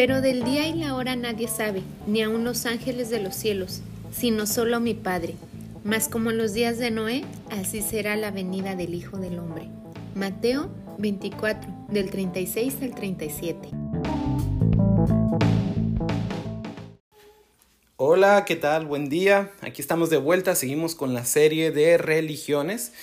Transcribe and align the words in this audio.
Pero 0.00 0.22
del 0.22 0.44
día 0.44 0.66
y 0.66 0.72
la 0.72 0.94
hora 0.94 1.14
nadie 1.14 1.46
sabe, 1.46 1.82
ni 2.06 2.22
aun 2.22 2.42
los 2.42 2.64
ángeles 2.64 3.10
de 3.10 3.20
los 3.20 3.34
cielos, 3.34 3.82
sino 4.10 4.46
solo 4.46 4.80
mi 4.80 4.94
Padre. 4.94 5.34
Mas 5.84 6.08
como 6.08 6.30
en 6.30 6.38
los 6.38 6.54
días 6.54 6.78
de 6.78 6.90
Noé, 6.90 7.22
así 7.50 7.82
será 7.82 8.16
la 8.16 8.30
venida 8.30 8.74
del 8.74 8.94
Hijo 8.94 9.18
del 9.18 9.38
Hombre. 9.38 9.68
Mateo 10.14 10.70
24, 10.96 11.70
del 11.90 12.08
36 12.08 12.76
al 12.80 12.94
37. 12.94 13.68
Hola, 17.98 18.46
¿qué 18.46 18.56
tal? 18.56 18.86
Buen 18.86 19.10
día. 19.10 19.50
Aquí 19.60 19.82
estamos 19.82 20.08
de 20.08 20.16
vuelta, 20.16 20.54
seguimos 20.54 20.94
con 20.94 21.12
la 21.12 21.26
serie 21.26 21.72
de 21.72 21.98
religiones. 21.98 22.94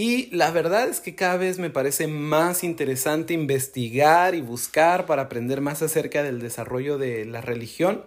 Y 0.00 0.28
la 0.30 0.52
verdad 0.52 0.88
es 0.88 1.00
que 1.00 1.16
cada 1.16 1.36
vez 1.38 1.58
me 1.58 1.70
parece 1.70 2.06
más 2.06 2.62
interesante 2.62 3.34
investigar 3.34 4.36
y 4.36 4.40
buscar 4.40 5.06
para 5.06 5.22
aprender 5.22 5.60
más 5.60 5.82
acerca 5.82 6.22
del 6.22 6.38
desarrollo 6.38 6.98
de 6.98 7.24
la 7.24 7.40
religión 7.40 8.04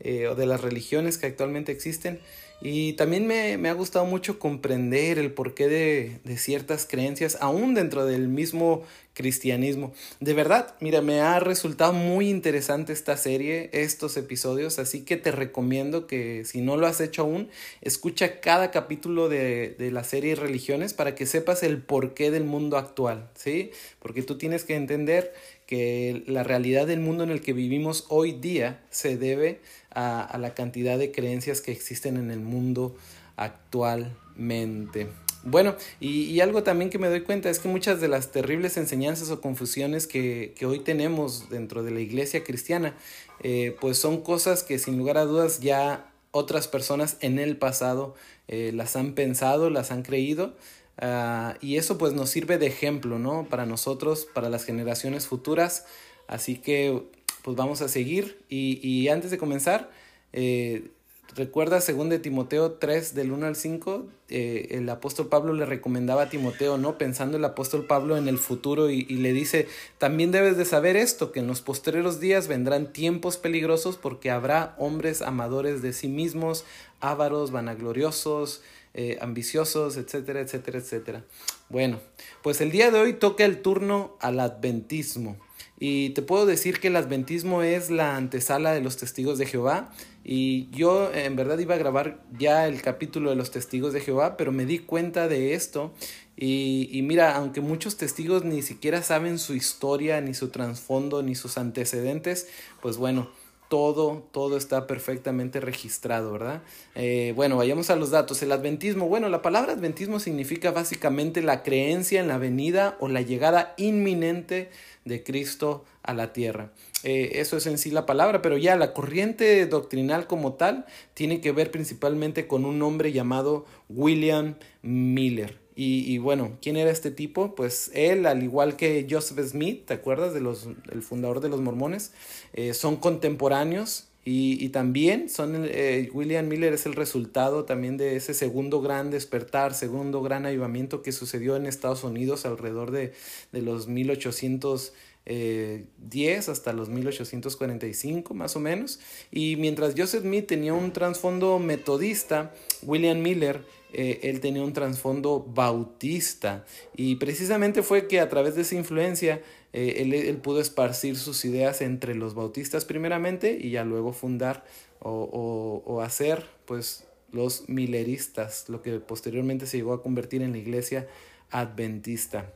eh, 0.00 0.28
o 0.28 0.34
de 0.34 0.46
las 0.46 0.60
religiones 0.60 1.18
que 1.18 1.26
actualmente 1.26 1.72
existen. 1.72 2.20
Y 2.60 2.94
también 2.94 3.26
me, 3.28 3.68
ha 3.68 3.72
gustado 3.72 4.04
mucho 4.04 4.40
comprender 4.40 5.18
el 5.18 5.32
porqué 5.32 5.68
de, 5.68 6.18
de, 6.24 6.36
ciertas 6.36 6.86
creencias, 6.86 7.38
aún 7.40 7.74
dentro 7.74 8.04
del 8.04 8.26
mismo 8.26 8.82
cristianismo. 9.14 9.92
De 10.18 10.34
verdad, 10.34 10.74
mira, 10.80 11.00
me 11.00 11.20
ha 11.20 11.38
resultado 11.38 11.92
muy 11.92 12.28
interesante 12.28 12.92
esta 12.92 13.16
serie, 13.16 13.70
estos 13.72 14.16
episodios, 14.16 14.80
así 14.80 15.04
que 15.04 15.16
te 15.16 15.30
recomiendo 15.30 16.08
que 16.08 16.44
si 16.44 16.60
no 16.60 16.76
lo 16.76 16.88
has 16.88 17.00
hecho 17.00 17.22
aún, 17.22 17.48
escucha 17.80 18.40
cada 18.40 18.72
capítulo 18.72 19.28
de, 19.28 19.76
de 19.78 19.92
la 19.92 20.02
serie 20.02 20.34
Religiones 20.34 20.94
para 20.94 21.14
que 21.14 21.26
sepas 21.26 21.62
el 21.62 21.80
porqué 21.80 22.32
del 22.32 22.44
mundo 22.44 22.76
actual, 22.76 23.30
¿sí? 23.34 23.70
Porque 24.00 24.22
tú 24.22 24.36
tienes 24.36 24.64
que 24.64 24.74
entender 24.74 25.32
que 25.68 26.24
la 26.26 26.44
realidad 26.44 26.86
del 26.86 27.00
mundo 27.00 27.24
en 27.24 27.30
el 27.30 27.42
que 27.42 27.52
vivimos 27.52 28.06
hoy 28.08 28.32
día 28.32 28.80
se 28.88 29.18
debe 29.18 29.60
a, 29.90 30.34
la 30.40 30.54
cantidad 30.54 30.98
de 30.98 31.12
creencias 31.12 31.60
que 31.60 31.72
existen 31.72 32.16
en 32.16 32.30
el 32.30 32.40
mundo 32.40 32.96
actualmente. 33.36 35.08
Bueno, 35.44 35.76
y, 36.00 36.22
y, 36.22 36.40
algo 36.40 36.62
también 36.62 36.88
que 36.88 36.98
me 36.98 37.08
doy 37.08 37.20
cuenta 37.20 37.50
es 37.50 37.58
que 37.58 37.68
muchas 37.68 38.00
de 38.00 38.08
las 38.08 38.32
terribles 38.32 38.78
enseñanzas 38.78 39.30
o 39.30 39.42
confusiones 39.42 40.06
que, 40.06 40.54
que 40.56 40.64
hoy 40.64 40.80
tenemos 40.80 41.50
dentro 41.50 41.82
de 41.82 41.90
la 41.90 42.00
iglesia 42.00 42.44
cristiana, 42.44 42.96
eh, 43.42 43.76
pues 43.78 43.98
son 43.98 44.22
cosas 44.22 44.62
que 44.62 44.78
sin 44.78 44.96
lugar 44.96 45.18
a 45.18 45.26
dudas 45.26 45.60
ya 45.60 46.10
otras 46.30 46.66
personas 46.66 47.18
en 47.20 47.38
el 47.38 47.58
pasado 47.58 48.14
eh, 48.48 48.72
las 48.74 48.96
han 48.96 49.12
pensado, 49.12 49.68
las 49.68 49.90
han 49.90 50.02
creído, 50.02 50.54
Uh, 51.00 51.54
y 51.60 51.76
eso 51.76 51.96
pues 51.96 52.12
nos 52.12 52.30
sirve 52.30 52.58
de 52.58 52.66
ejemplo, 52.66 53.18
¿no? 53.18 53.46
Para 53.48 53.66
nosotros, 53.66 54.26
para 54.32 54.48
las 54.48 54.64
generaciones 54.64 55.26
futuras. 55.26 55.86
Así 56.26 56.56
que 56.56 57.02
pues 57.42 57.56
vamos 57.56 57.82
a 57.82 57.88
seguir. 57.88 58.38
Y, 58.48 58.78
y 58.86 59.08
antes 59.08 59.30
de 59.30 59.38
comenzar, 59.38 59.90
eh, 60.32 60.90
recuerda 61.34 61.80
según 61.80 62.08
de 62.08 62.18
Timoteo 62.18 62.72
3 62.72 63.14
del 63.14 63.32
1 63.32 63.46
al 63.46 63.56
5, 63.56 64.06
eh, 64.28 64.68
el 64.72 64.88
apóstol 64.88 65.28
Pablo 65.28 65.52
le 65.52 65.64
recomendaba 65.64 66.22
a 66.22 66.30
Timoteo, 66.30 66.78
¿no? 66.78 66.98
Pensando 66.98 67.36
el 67.36 67.44
apóstol 67.44 67.86
Pablo 67.86 68.16
en 68.16 68.28
el 68.28 68.38
futuro 68.38 68.90
y, 68.90 69.06
y 69.08 69.16
le 69.16 69.32
dice, 69.32 69.68
también 69.98 70.32
debes 70.32 70.56
de 70.56 70.64
saber 70.64 70.96
esto, 70.96 71.32
que 71.32 71.40
en 71.40 71.46
los 71.46 71.60
postreros 71.60 72.20
días 72.20 72.48
vendrán 72.48 72.92
tiempos 72.92 73.36
peligrosos 73.36 73.96
porque 73.96 74.30
habrá 74.30 74.74
hombres 74.78 75.22
amadores 75.22 75.80
de 75.80 75.92
sí 75.92 76.08
mismos, 76.08 76.64
ávaros, 77.00 77.52
vanagloriosos, 77.52 78.62
eh, 79.00 79.16
ambiciosos, 79.20 79.96
etcétera, 79.96 80.40
etcétera, 80.40 80.78
etcétera. 80.78 81.24
Bueno, 81.68 82.00
pues 82.42 82.60
el 82.60 82.72
día 82.72 82.90
de 82.90 82.98
hoy 82.98 83.12
toca 83.12 83.44
el 83.44 83.62
turno 83.62 84.16
al 84.20 84.40
adventismo. 84.40 85.36
Y 85.78 86.10
te 86.10 86.22
puedo 86.22 86.46
decir 86.46 86.80
que 86.80 86.88
el 86.88 86.96
adventismo 86.96 87.62
es 87.62 87.90
la 87.90 88.16
antesala 88.16 88.72
de 88.72 88.80
los 88.80 88.96
testigos 88.96 89.38
de 89.38 89.46
Jehová. 89.46 89.92
Y 90.24 90.68
yo 90.70 91.14
en 91.14 91.36
verdad 91.36 91.60
iba 91.60 91.76
a 91.76 91.78
grabar 91.78 92.24
ya 92.36 92.66
el 92.66 92.82
capítulo 92.82 93.30
de 93.30 93.36
los 93.36 93.52
testigos 93.52 93.92
de 93.92 94.00
Jehová, 94.00 94.36
pero 94.36 94.50
me 94.50 94.66
di 94.66 94.80
cuenta 94.80 95.28
de 95.28 95.54
esto. 95.54 95.94
Y, 96.36 96.88
y 96.90 97.02
mira, 97.02 97.36
aunque 97.36 97.60
muchos 97.60 97.98
testigos 97.98 98.44
ni 98.44 98.62
siquiera 98.62 99.04
saben 99.04 99.38
su 99.38 99.54
historia, 99.54 100.20
ni 100.20 100.34
su 100.34 100.48
trasfondo, 100.48 101.22
ni 101.22 101.36
sus 101.36 101.56
antecedentes, 101.56 102.48
pues 102.82 102.96
bueno, 102.96 103.30
todo, 103.68 104.24
todo 104.32 104.56
está 104.56 104.86
perfectamente 104.86 105.60
registrado, 105.60 106.32
¿verdad? 106.32 106.62
Eh, 106.94 107.32
bueno, 107.36 107.56
vayamos 107.56 107.90
a 107.90 107.96
los 107.96 108.10
datos. 108.10 108.42
El 108.42 108.52
adventismo, 108.52 109.08
bueno, 109.08 109.28
la 109.28 109.42
palabra 109.42 109.72
adventismo 109.72 110.20
significa 110.20 110.70
básicamente 110.70 111.42
la 111.42 111.62
creencia 111.62 112.20
en 112.20 112.28
la 112.28 112.38
venida 112.38 112.96
o 113.00 113.08
la 113.08 113.20
llegada 113.20 113.74
inminente 113.76 114.70
de 115.04 115.22
Cristo 115.22 115.84
a 116.02 116.14
la 116.14 116.32
tierra. 116.32 116.72
Eh, 117.04 117.32
eso 117.34 117.56
es 117.56 117.66
en 117.66 117.78
sí 117.78 117.90
la 117.90 118.06
palabra, 118.06 118.42
pero 118.42 118.56
ya 118.56 118.76
la 118.76 118.92
corriente 118.92 119.66
doctrinal 119.66 120.26
como 120.26 120.54
tal 120.54 120.86
tiene 121.14 121.40
que 121.40 121.52
ver 121.52 121.70
principalmente 121.70 122.46
con 122.46 122.64
un 122.64 122.80
hombre 122.82 123.12
llamado 123.12 123.66
William 123.88 124.56
Miller. 124.82 125.58
Y, 125.80 126.18
bueno, 126.18 126.58
¿quién 126.60 126.76
era 126.76 126.90
este 126.90 127.12
tipo? 127.12 127.54
Pues 127.54 127.92
él, 127.94 128.26
al 128.26 128.42
igual 128.42 128.74
que 128.74 129.06
Joseph 129.08 129.38
Smith, 129.46 129.86
¿te 129.86 129.94
acuerdas 129.94 130.34
de 130.34 130.40
los, 130.40 130.66
el 130.90 131.02
fundador 131.02 131.38
de 131.38 131.48
los 131.48 131.60
mormones? 131.60 132.10
Eh, 132.52 132.74
son 132.74 132.96
contemporáneos 132.96 134.08
y, 134.24 134.70
también 134.70 135.30
son, 135.30 135.68
eh, 135.68 136.10
William 136.12 136.48
Miller 136.48 136.72
es 136.72 136.84
el 136.84 136.94
resultado 136.94 137.64
también 137.64 137.96
de 137.96 138.16
ese 138.16 138.34
segundo 138.34 138.80
gran 138.80 139.12
despertar, 139.12 139.72
segundo 139.72 140.20
gran 140.20 140.46
avivamiento 140.46 141.00
que 141.00 141.12
sucedió 141.12 141.54
en 141.54 141.66
Estados 141.66 142.02
Unidos 142.02 142.44
alrededor 142.44 142.90
de, 142.90 143.12
de 143.52 143.62
los 143.62 143.86
1800 143.86 144.92
eh, 145.30 145.84
10 145.98 146.48
hasta 146.48 146.72
los 146.72 146.88
1845 146.88 148.34
más 148.34 148.56
o 148.56 148.60
menos. 148.60 148.98
Y 149.30 149.54
mientras 149.56 149.94
Joseph 149.96 150.22
Smith 150.22 150.46
tenía 150.46 150.72
un 150.72 150.92
trasfondo 150.92 151.60
metodista, 151.60 152.52
William 152.82 153.20
Miller, 153.20 153.62
eh, 153.92 154.20
él 154.24 154.40
tenía 154.40 154.62
un 154.62 154.72
trasfondo 154.72 155.40
bautista. 155.40 156.64
Y 156.94 157.16
precisamente 157.16 157.82
fue 157.82 158.06
que 158.06 158.20
a 158.20 158.28
través 158.28 158.54
de 158.54 158.62
esa 158.62 158.74
influencia, 158.74 159.42
eh, 159.72 159.96
él, 159.98 160.12
él, 160.12 160.36
pudo 160.36 160.60
esparcir 160.60 161.16
sus 161.16 161.44
ideas 161.44 161.80
entre 161.80 162.14
los 162.14 162.34
bautistas 162.34 162.84
primeramente 162.84 163.58
y 163.60 163.70
ya 163.70 163.84
luego 163.84 164.12
fundar 164.12 164.64
o, 165.00 165.82
o, 165.84 166.00
hacer 166.00 166.46
pues 166.64 167.04
los 167.32 167.68
mileristas, 167.68 168.68
lo 168.68 168.82
que 168.82 168.98
posteriormente 168.98 169.66
se 169.66 169.76
llegó 169.76 169.92
a 169.92 170.02
convertir 170.02 170.42
en 170.42 170.52
la 170.52 170.58
iglesia 170.58 171.06
adventista. 171.50 172.52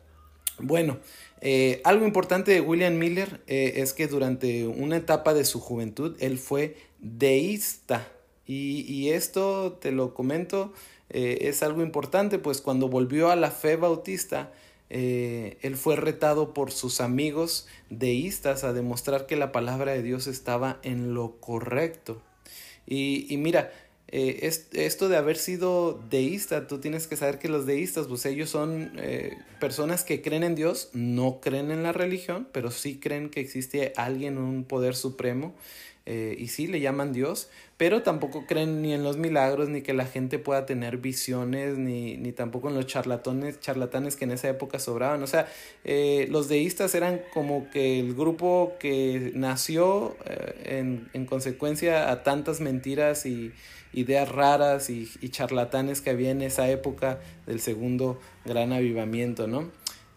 Bueno, 0.58 0.98
eh, 1.40 1.80
algo 1.84 2.06
importante 2.06 2.52
de 2.52 2.60
William 2.60 2.94
Miller 2.94 3.40
es 3.46 3.94
que 3.94 4.06
durante 4.06 4.66
una 4.66 4.96
etapa 4.96 5.34
de 5.34 5.44
su 5.44 5.60
juventud 5.60 6.16
él 6.20 6.38
fue 6.38 6.76
deísta. 6.98 8.08
Y, 8.46 8.84
y 8.92 9.10
esto 9.10 9.78
te 9.80 9.92
lo 9.92 10.14
comento, 10.14 10.72
eh, 11.10 11.38
es 11.42 11.62
algo 11.62 11.82
importante, 11.82 12.38
pues 12.38 12.60
cuando 12.60 12.88
volvió 12.88 13.30
a 13.30 13.36
la 13.36 13.50
fe 13.50 13.76
bautista, 13.76 14.52
él 14.90 15.76
fue 15.76 15.96
retado 15.96 16.52
por 16.52 16.70
sus 16.70 17.00
amigos 17.00 17.66
deístas 17.88 18.62
a 18.62 18.74
demostrar 18.74 19.24
que 19.24 19.36
la 19.36 19.50
palabra 19.50 19.92
de 19.92 20.02
Dios 20.02 20.26
estaba 20.26 20.80
en 20.82 21.14
lo 21.14 21.40
correcto. 21.40 22.20
Y, 22.86 23.26
y 23.32 23.38
mira, 23.38 23.70
eh, 24.14 24.46
es, 24.46 24.68
esto 24.74 25.08
de 25.08 25.16
haber 25.16 25.38
sido 25.38 25.98
deísta, 26.10 26.66
tú 26.66 26.80
tienes 26.80 27.06
que 27.06 27.16
saber 27.16 27.38
que 27.38 27.48
los 27.48 27.64
deístas, 27.64 28.08
pues 28.08 28.26
ellos 28.26 28.50
son 28.50 28.92
eh, 28.98 29.38
personas 29.58 30.04
que 30.04 30.20
creen 30.20 30.42
en 30.42 30.54
Dios, 30.54 30.90
no 30.92 31.40
creen 31.40 31.70
en 31.70 31.82
la 31.82 31.92
religión, 31.92 32.46
pero 32.52 32.70
sí 32.70 33.00
creen 33.00 33.30
que 33.30 33.40
existe 33.40 33.94
alguien, 33.96 34.36
un 34.36 34.64
poder 34.64 34.94
supremo, 34.96 35.54
eh, 36.04 36.34
y 36.38 36.48
sí 36.48 36.66
le 36.66 36.80
llaman 36.80 37.12
Dios, 37.12 37.48
pero 37.76 38.02
tampoco 38.02 38.44
creen 38.46 38.82
ni 38.82 38.92
en 38.92 39.04
los 39.04 39.16
milagros, 39.16 39.68
ni 39.68 39.82
que 39.82 39.92
la 39.92 40.04
gente 40.04 40.38
pueda 40.38 40.66
tener 40.66 40.96
visiones, 40.96 41.78
ni, 41.78 42.16
ni 42.16 42.32
tampoco 42.32 42.68
en 42.68 42.74
los 42.74 42.86
charlatones, 42.86 43.60
charlatanes 43.60 44.16
que 44.16 44.24
en 44.24 44.32
esa 44.32 44.48
época 44.48 44.78
sobraban. 44.78 45.22
O 45.22 45.26
sea, 45.26 45.46
eh, 45.84 46.26
los 46.30 46.48
deístas 46.48 46.94
eran 46.94 47.20
como 47.32 47.70
que 47.70 48.00
el 48.00 48.14
grupo 48.14 48.74
que 48.80 49.32
nació 49.34 50.16
eh, 50.26 50.78
en, 50.78 51.08
en 51.12 51.26
consecuencia 51.26 52.10
a 52.10 52.22
tantas 52.24 52.60
mentiras 52.60 53.24
y 53.24 53.52
ideas 53.92 54.28
raras 54.28 54.90
y, 54.90 55.08
y, 55.20 55.28
charlatanes 55.28 56.00
que 56.00 56.10
había 56.10 56.30
en 56.30 56.42
esa 56.42 56.68
época 56.70 57.20
del 57.46 57.60
segundo 57.60 58.18
gran 58.44 58.72
avivamiento, 58.72 59.46
¿no? 59.46 59.70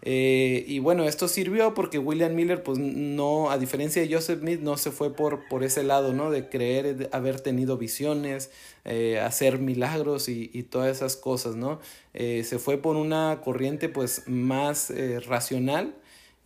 Eh, 0.08 0.64
y 0.68 0.78
bueno, 0.78 1.06
esto 1.06 1.28
sirvió 1.28 1.74
porque 1.74 1.98
William 1.98 2.36
Miller, 2.36 2.62
pues 2.62 2.78
no, 2.78 3.50
a 3.50 3.58
diferencia 3.58 4.04
de 4.04 4.14
Joseph 4.14 4.40
Smith, 4.40 4.60
no 4.62 4.78
se 4.78 4.92
fue 4.92 5.16
por, 5.16 5.48
por 5.48 5.64
ese 5.64 5.84
lado, 5.84 6.14
¿no? 6.14 6.30
De 6.30 6.48
creer, 6.48 7.10
haber 7.12 7.40
tenido 7.40 7.76
visiones, 7.78 8.52
eh, 8.86 9.20
hacer 9.20 9.58
milagros 9.58 10.30
y, 10.30 10.52
y, 10.54 10.62
todas 10.62 10.96
esas 10.96 11.16
cosas, 11.16 11.56
¿no? 11.56 11.80
Eh, 12.14 12.44
se 12.44 12.60
fue 12.60 12.78
por 12.78 12.98
una 12.98 13.42
corriente, 13.44 13.90
pues, 13.90 14.28
más 14.28 14.94
racional 15.26 15.96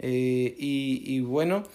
y, 0.01 0.53
y, 0.57 1.19
bueno, 1.19 1.65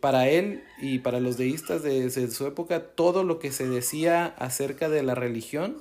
para 0.00 0.28
él 0.28 0.62
y 0.82 0.98
para 0.98 1.20
los 1.20 1.38
deístas 1.38 1.82
de, 1.82 2.10
de, 2.10 2.30
su 2.30 2.46
época, 2.46 2.88
todo 2.94 3.24
lo 3.24 3.38
que 3.38 3.52
se 3.52 3.66
decía 3.66 4.26
acerca 4.26 4.90
de 4.90 5.02
la 5.02 5.14
religión 5.14 5.78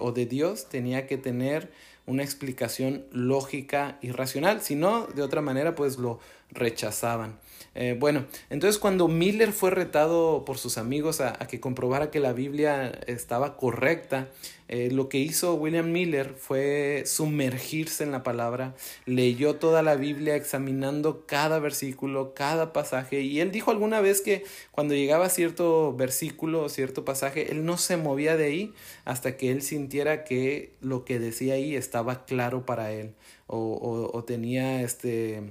o 0.00 0.10
de 0.10 0.26
Dios 0.26 0.68
tenía 0.68 1.06
que 1.06 1.16
tener 1.16 1.70
una 2.08 2.24
explicación 2.24 3.04
lógica 3.12 3.98
y 4.00 4.10
racional. 4.10 4.60
Si 4.62 4.74
no, 4.74 5.06
de 5.06 5.22
otra 5.22 5.42
manera, 5.42 5.74
pues 5.74 5.98
lo, 5.98 6.18
rechazaban. 6.50 7.38
Eh, 7.74 7.96
bueno, 7.98 8.24
entonces 8.50 8.78
cuando 8.78 9.06
Miller 9.06 9.52
fue 9.52 9.70
retado 9.70 10.44
por 10.44 10.58
sus 10.58 10.78
amigos 10.78 11.20
a, 11.20 11.34
que 11.46 11.60
comprobara 11.60 12.10
que 12.10 12.18
la 12.18 12.32
Biblia 12.32 12.90
estaba 13.06 13.56
correcta, 13.56 14.28
eh, 14.68 14.90
lo 14.90 15.08
que 15.08 15.18
hizo 15.18 15.54
William 15.54 15.92
Miller 15.92 16.34
fue 16.36 17.04
sumergirse 17.06 18.04
en 18.04 18.10
la 18.10 18.22
palabra, 18.22 18.74
leyó 19.06 19.56
toda 19.56 19.82
la 19.82 19.94
Biblia 19.94 20.34
examinando 20.34 21.24
cada 21.26 21.58
versículo, 21.58 22.34
cada 22.34 22.72
pasaje, 22.72 23.20
y 23.20 23.40
él 23.40 23.52
dijo 23.52 23.70
alguna 23.70 24.00
vez 24.00 24.20
que 24.20 24.44
cuando 24.72 24.94
llegaba 24.94 25.28
cierto 25.28 25.94
versículo 25.94 26.64
o 26.64 26.68
cierto 26.68 27.04
pasaje, 27.04 27.52
él 27.52 27.64
no 27.64 27.76
se 27.78 27.96
movía 27.96 28.36
de 28.36 28.44
ahí 28.46 28.74
hasta 29.04 29.36
que 29.36 29.52
él 29.52 29.62
sintiera 29.62 30.24
que 30.24 30.72
lo 30.80 31.04
que 31.04 31.18
decía 31.18 31.54
ahí 31.54 31.76
estaba 31.76 32.24
claro 32.24 32.66
para 32.66 32.92
él 32.92 33.14
o, 33.48 34.10
o, 34.12 34.24
tenía 34.24 34.82
este... 34.82 35.42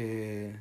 Eh, 0.00 0.56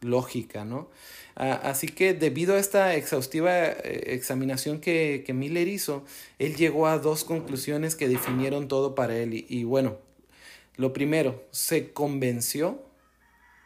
lógica, 0.00 0.64
¿no? 0.64 0.88
así 1.34 1.88
que 1.88 2.14
debido 2.14 2.54
a 2.54 2.58
esta 2.58 2.94
exhaustiva 2.94 3.52
eh, 3.66 4.14
examinación 4.14 4.80
que, 4.80 5.22
que, 5.26 5.34
Miller 5.34 5.68
hizo, 5.68 6.04
él 6.38 6.56
llegó 6.56 6.86
a 6.88 6.98
dos 6.98 7.24
conclusiones 7.24 7.94
que 7.94 8.08
definieron 8.08 8.66
todo 8.66 8.94
para 8.94 9.16
él. 9.16 9.44
Y, 9.48 9.64
bueno, 9.64 9.98
lo 10.76 10.92
primero, 10.92 11.44
se 11.50 11.92
convenció, 11.92 12.82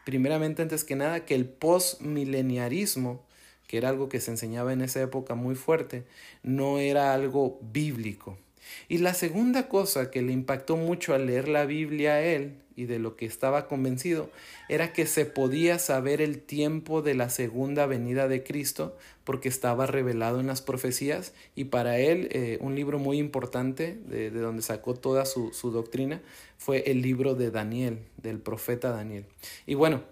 primeramente 0.04 0.62
antes 0.62 0.84
que 0.84 0.96
nada, 0.96 1.24
que 1.24 1.34
el 1.34 1.46
postmileniarismo, 1.46 3.24
que 3.66 3.78
era 3.78 3.88
algo 3.88 4.08
que 4.08 4.20
se 4.20 4.32
enseñaba 4.32 4.72
en 4.72 4.82
esa 4.82 5.00
época 5.00 5.34
muy 5.34 5.54
fuerte, 5.54 6.04
no 6.42 6.78
era 6.78 7.14
algo 7.14 7.58
bíblico. 7.62 8.38
Y 8.88 8.98
la 8.98 9.14
segunda 9.14 9.68
cosa 9.68 10.10
que 10.10 10.22
le 10.22 10.32
impactó 10.32 10.76
mucho 10.76 11.14
al 11.14 11.26
leer 11.26 11.48
la 11.48 11.64
Biblia 11.64 12.14
a 12.14 12.22
él 12.22 12.54
y 12.76 12.86
de 12.86 12.98
lo 12.98 13.16
que 13.16 13.26
estaba 13.26 13.68
convencido 13.68 14.30
era 14.68 14.92
que 14.92 15.06
se 15.06 15.26
podía 15.26 15.78
saber 15.78 16.20
el 16.20 16.40
tiempo 16.40 17.02
de 17.02 17.14
la 17.14 17.28
segunda 17.30 17.86
venida 17.86 18.28
de 18.28 18.42
Cristo 18.42 18.96
porque 19.24 19.48
estaba 19.48 19.86
revelado 19.86 20.40
en 20.40 20.46
las 20.46 20.62
profecías 20.62 21.32
y 21.54 21.64
para 21.64 21.98
él 21.98 22.28
eh, 22.32 22.58
un 22.60 22.74
libro 22.74 22.98
muy 22.98 23.18
importante 23.18 23.98
de, 24.06 24.30
donde 24.30 24.62
sacó 24.62 24.94
toda 24.94 25.24
su, 25.26 25.52
doctrina 25.70 26.20
fue 26.58 26.90
el 26.90 27.02
libro 27.02 27.34
de 27.34 27.50
Daniel, 27.50 27.98
del 28.16 28.38
profeta 28.38 28.90
Daniel. 28.90 29.26
Y 29.66 29.74
bueno, 29.74 30.02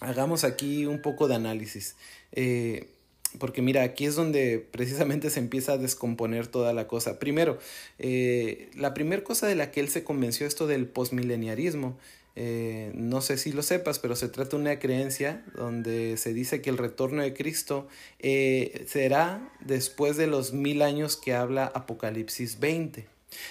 hagamos 0.00 0.44
aquí 0.44 0.86
un 0.86 1.00
poco 1.00 1.28
de 1.28 1.36
análisis. 1.36 1.96
Eh, 2.32 2.93
porque 3.38 3.62
mira, 3.62 3.82
aquí 3.82 4.06
es 4.06 4.14
donde 4.14 4.58
precisamente 4.70 5.30
se 5.30 5.40
empieza 5.40 5.72
a 5.72 5.78
descomponer 5.78 6.46
toda 6.46 6.72
la 6.72 6.86
cosa. 6.86 7.18
Primero, 7.18 7.58
eh, 7.98 8.70
la 8.76 8.94
primera 8.94 9.24
cosa 9.24 9.46
de 9.46 9.54
la 9.54 9.70
que 9.70 9.80
él 9.80 9.88
se 9.88 10.04
convenció 10.04 10.46
esto 10.46 10.66
del 10.66 10.86
posmileniarismo, 10.86 11.96
eh, 12.36 12.90
no 12.94 13.20
sé 13.20 13.36
si 13.36 13.52
lo 13.52 13.62
sepas, 13.62 14.00
pero 14.00 14.16
se 14.16 14.28
trata 14.28 14.56
de 14.56 14.62
una 14.62 14.78
creencia 14.78 15.44
donde 15.56 16.16
se 16.16 16.34
dice 16.34 16.60
que 16.60 16.70
el 16.70 16.78
retorno 16.78 17.22
de 17.22 17.32
Cristo 17.32 17.86
eh, 18.18 18.84
será 18.88 19.52
después 19.60 20.16
de 20.16 20.26
los 20.26 20.52
mil 20.52 20.82
años 20.82 21.16
que 21.16 21.32
habla 21.32 21.70
Apocalipsis 21.74 22.58
20. 22.58 23.06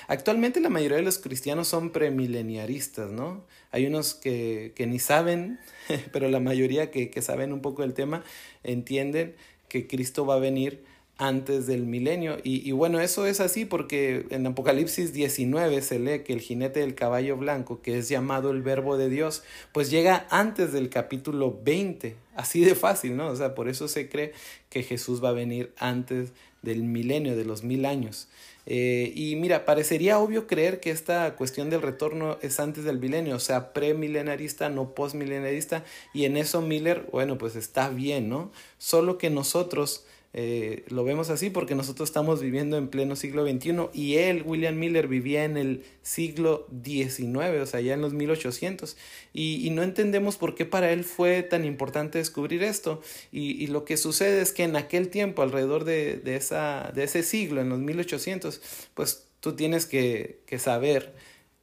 Actualmente 0.07 0.59
la 0.59 0.69
mayoría 0.69 0.97
de 0.97 1.03
los 1.03 1.17
cristianos 1.17 1.67
son 1.67 1.91
premileniaristas, 1.91 3.11
¿no? 3.11 3.43
Hay 3.71 3.85
unos 3.85 4.13
que, 4.13 4.73
que 4.75 4.87
ni 4.87 4.99
saben, 4.99 5.59
pero 6.11 6.29
la 6.29 6.39
mayoría 6.39 6.91
que, 6.91 7.09
que 7.09 7.21
saben 7.21 7.53
un 7.53 7.61
poco 7.61 7.81
del 7.81 7.93
tema 7.93 8.23
entienden 8.63 9.35
que 9.73 9.87
Cristo 9.87 10.23
va 10.23 10.35
a 10.35 10.39
venir 10.39 10.83
antes 11.17 11.65
del 11.65 11.87
milenio. 11.87 12.37
Y, 12.43 12.71
bueno, 12.73 12.99
eso 12.99 13.25
es 13.25 13.39
así 13.39 13.65
porque 13.65 14.27
en 14.29 14.45
Apocalipsis 14.45 15.13
19 15.13 15.81
se 15.81 15.97
lee 15.97 16.19
que 16.19 16.33
el 16.33 16.41
jinete 16.41 16.81
del 16.81 16.93
caballo 16.93 17.37
blanco, 17.37 17.81
que 17.81 17.97
es 17.97 18.07
llamado 18.07 18.51
el 18.51 18.61
verbo 18.61 18.97
de 18.97 19.09
Dios, 19.09 19.41
pues 19.71 19.89
llega 19.89 20.27
antes 20.29 20.73
del 20.73 20.91
capítulo 20.91 21.59
20. 21.63 22.15
Así 22.35 22.63
de 22.63 22.75
fácil, 22.75 23.17
¿no? 23.17 23.29
O 23.29 23.35
sea, 23.35 23.55
por 23.55 23.67
eso 23.67 23.87
se 23.87 24.09
cree 24.09 24.33
que 24.69 24.83
Jesús 24.83 25.23
va 25.23 25.29
a 25.29 25.33
venir 25.33 25.73
antes 25.79 26.33
del 26.61 26.83
milenio, 26.83 27.35
de 27.35 27.45
los 27.45 27.63
mil 27.63 27.87
años. 27.87 28.27
Eh, 28.65 29.11
y 29.15 29.35
mira, 29.35 29.65
parecería 29.65 30.19
obvio 30.19 30.47
creer 30.47 30.79
que 30.79 30.91
esta 30.91 31.35
cuestión 31.35 31.69
del 31.69 31.81
retorno 31.81 32.37
es 32.41 32.59
antes 32.59 32.83
del 32.83 32.99
milenio, 32.99 33.35
o 33.35 33.39
sea, 33.39 33.73
premilenarista, 33.73 34.69
no 34.69 34.93
postmilenarista, 34.93 35.83
y 36.13 36.25
en 36.25 36.37
eso 36.37 36.61
Miller, 36.61 37.07
bueno, 37.11 37.37
pues 37.37 37.55
está 37.55 37.89
bien, 37.89 38.29
¿no? 38.29 38.51
Solo 38.77 39.17
que 39.17 39.29
nosotros 39.29 40.05
eh, 40.35 40.83
lo 40.87 41.03
vemos 41.03 41.29
así 41.29 41.51
porque 41.51 41.75
nosotros 41.75 42.09
estamos 42.09 42.41
viviendo 42.41 42.75
en 42.77 42.87
pleno 42.87 43.15
siglo 43.15 43.47
XXI 43.47 43.89
y 43.93 44.15
él, 44.15 44.41
William 44.43 44.75
Miller, 44.75 45.07
vivía 45.07 45.43
en 45.43 45.57
el 45.57 45.83
siglo 46.01 46.67
XIX, 46.83 47.61
o 47.61 47.65
sea, 47.67 47.81
ya 47.81 47.93
en 47.93 48.01
los 48.01 48.13
1800, 48.13 48.97
y, 49.31 49.65
y 49.65 49.69
no 49.69 49.83
entendemos 49.83 50.37
por 50.37 50.55
qué 50.55 50.65
para 50.65 50.91
él 50.91 51.03
fue 51.03 51.43
tan 51.43 51.65
importante 51.65 52.17
descubrir 52.17 52.63
esto. 52.63 53.01
Y, 53.31 53.63
y 53.63 53.67
lo 53.67 53.85
que 53.85 53.95
sucede 53.95 54.41
es 54.41 54.51
que 54.51 54.63
en 54.63 54.75
aquel 54.75 55.09
tiempo, 55.09 55.43
alrededor 55.43 55.83
de, 55.83 56.15
de, 56.15 56.35
esa, 56.35 56.91
de 56.95 57.03
ese 57.03 57.21
siglo, 57.21 57.61
en 57.61 57.69
los 57.69 57.79
1800, 57.79 58.59
pues 58.95 59.27
tú 59.39 59.55
tienes 59.55 59.85
que, 59.85 60.39
que 60.47 60.57
saber 60.57 61.13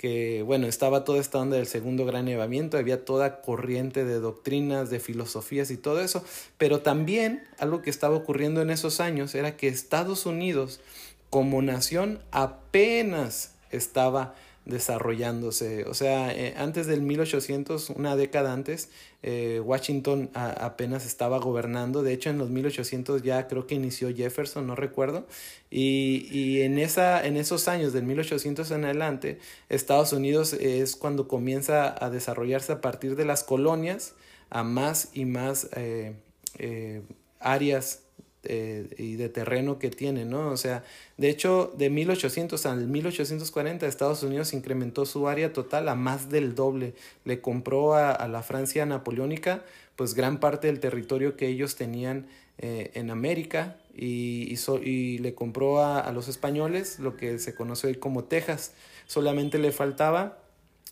que 0.00 0.43
bueno, 0.47 0.67
estaba 0.67 1.05
toda 1.05 1.20
esta 1.20 1.38
onda 1.38 1.58
del 1.58 1.67
segundo 1.67 2.06
gran 2.06 2.26
elevamiento, 2.26 2.79
había 2.79 3.05
toda 3.05 3.43
corriente 3.43 4.06
de 4.06 4.19
doctrinas, 4.19 4.88
de 4.88 4.99
filosofías 4.99 5.70
y 5.70 5.76
todo 5.76 6.00
eso, 6.00 6.25
pero 6.56 6.81
también 6.81 7.47
algo 7.58 7.82
que 7.82 7.91
estaba 7.91 8.17
ocurriendo 8.17 8.62
en 8.62 8.70
esos 8.70 8.99
años 9.00 9.35
era 9.35 9.58
que 9.58 9.69
Estados 9.69 10.25
Unidos 10.25 10.81
como 11.29 11.61
nación 11.61 12.19
apenas 12.31 13.52
estaba 13.70 14.35
desarrollándose. 14.64 15.84
O 15.84 15.94
sea, 15.94 16.32
eh, 16.32 16.54
antes 16.56 16.86
del 16.86 17.02
1800, 17.02 17.90
una 17.90 18.16
década 18.16 18.52
antes, 18.52 18.90
eh, 19.22 19.60
Washington 19.64 20.30
apenas 20.34 21.06
estaba 21.06 21.38
gobernando. 21.38 22.02
De 22.02 22.12
hecho, 22.12 22.30
en 22.30 22.38
los 22.38 22.50
1800 22.50 23.22
ya 23.22 23.48
creo 23.48 23.66
que 23.66 23.74
inició 23.74 24.14
Jefferson, 24.14 24.66
no 24.66 24.76
recuerdo. 24.76 25.26
Y, 25.70 26.28
y 26.30 26.62
en, 26.62 26.78
esa, 26.78 27.24
en 27.26 27.36
esos 27.36 27.68
años, 27.68 27.92
del 27.92 28.04
1800 28.04 28.70
en 28.70 28.84
adelante, 28.84 29.38
Estados 29.68 30.12
Unidos 30.12 30.52
es 30.52 30.96
cuando 30.96 31.28
comienza 31.28 31.94
a 32.04 32.10
desarrollarse 32.10 32.72
a 32.72 32.80
partir 32.80 33.16
de 33.16 33.24
las 33.24 33.44
colonias 33.44 34.14
a 34.50 34.64
más 34.64 35.10
y 35.14 35.24
más 35.24 35.68
eh, 35.76 36.14
áreas 37.38 38.02
eh, 38.42 38.88
y 38.96 39.16
de 39.16 39.28
terreno 39.28 39.78
que 39.78 39.90
tiene, 39.90 40.25
¿no? 40.25 40.50
O 40.50 40.56
sea, 40.56 40.82
de 41.19 41.28
hecho, 41.28 41.75
de 41.76 41.90
1800 41.90 42.64
al 42.64 42.87
1840 42.87 43.87
Estados 43.87 44.22
Unidos 44.22 44.54
incrementó 44.54 45.04
su 45.04 45.28
área 45.28 45.52
total 45.52 45.90
a 45.90 45.94
más 45.94 46.31
del 46.31 46.54
doble. 46.54 46.94
Le 47.25 47.42
compró 47.42 47.94
a, 47.94 48.26
la 48.28 48.42
Francia 48.42 48.87
napoleónica, 48.87 49.62
pues 49.94 50.14
gran 50.14 50.40
parte 50.40 50.69
del 50.69 50.81
territorio 50.81 51.36
que 51.36 51.48
ellos 51.48 51.76
tenían 51.76 52.29
eh, 52.56 52.91
en 52.94 53.10
América 53.10 53.76
y, 53.94 54.55
y, 54.84 55.19
le 55.19 55.34
compró 55.34 55.81
a, 55.81 56.00
a 56.00 56.10
los 56.12 56.29
españoles 56.29 56.98
lo 56.98 57.19
que 57.19 57.38
se 57.38 57.55
conoce 57.55 57.88
hoy 57.88 57.96
como 57.96 58.24
Texas. 58.24 58.72
Solamente 59.06 59.58
le 59.58 59.70
faltaba 59.70 60.38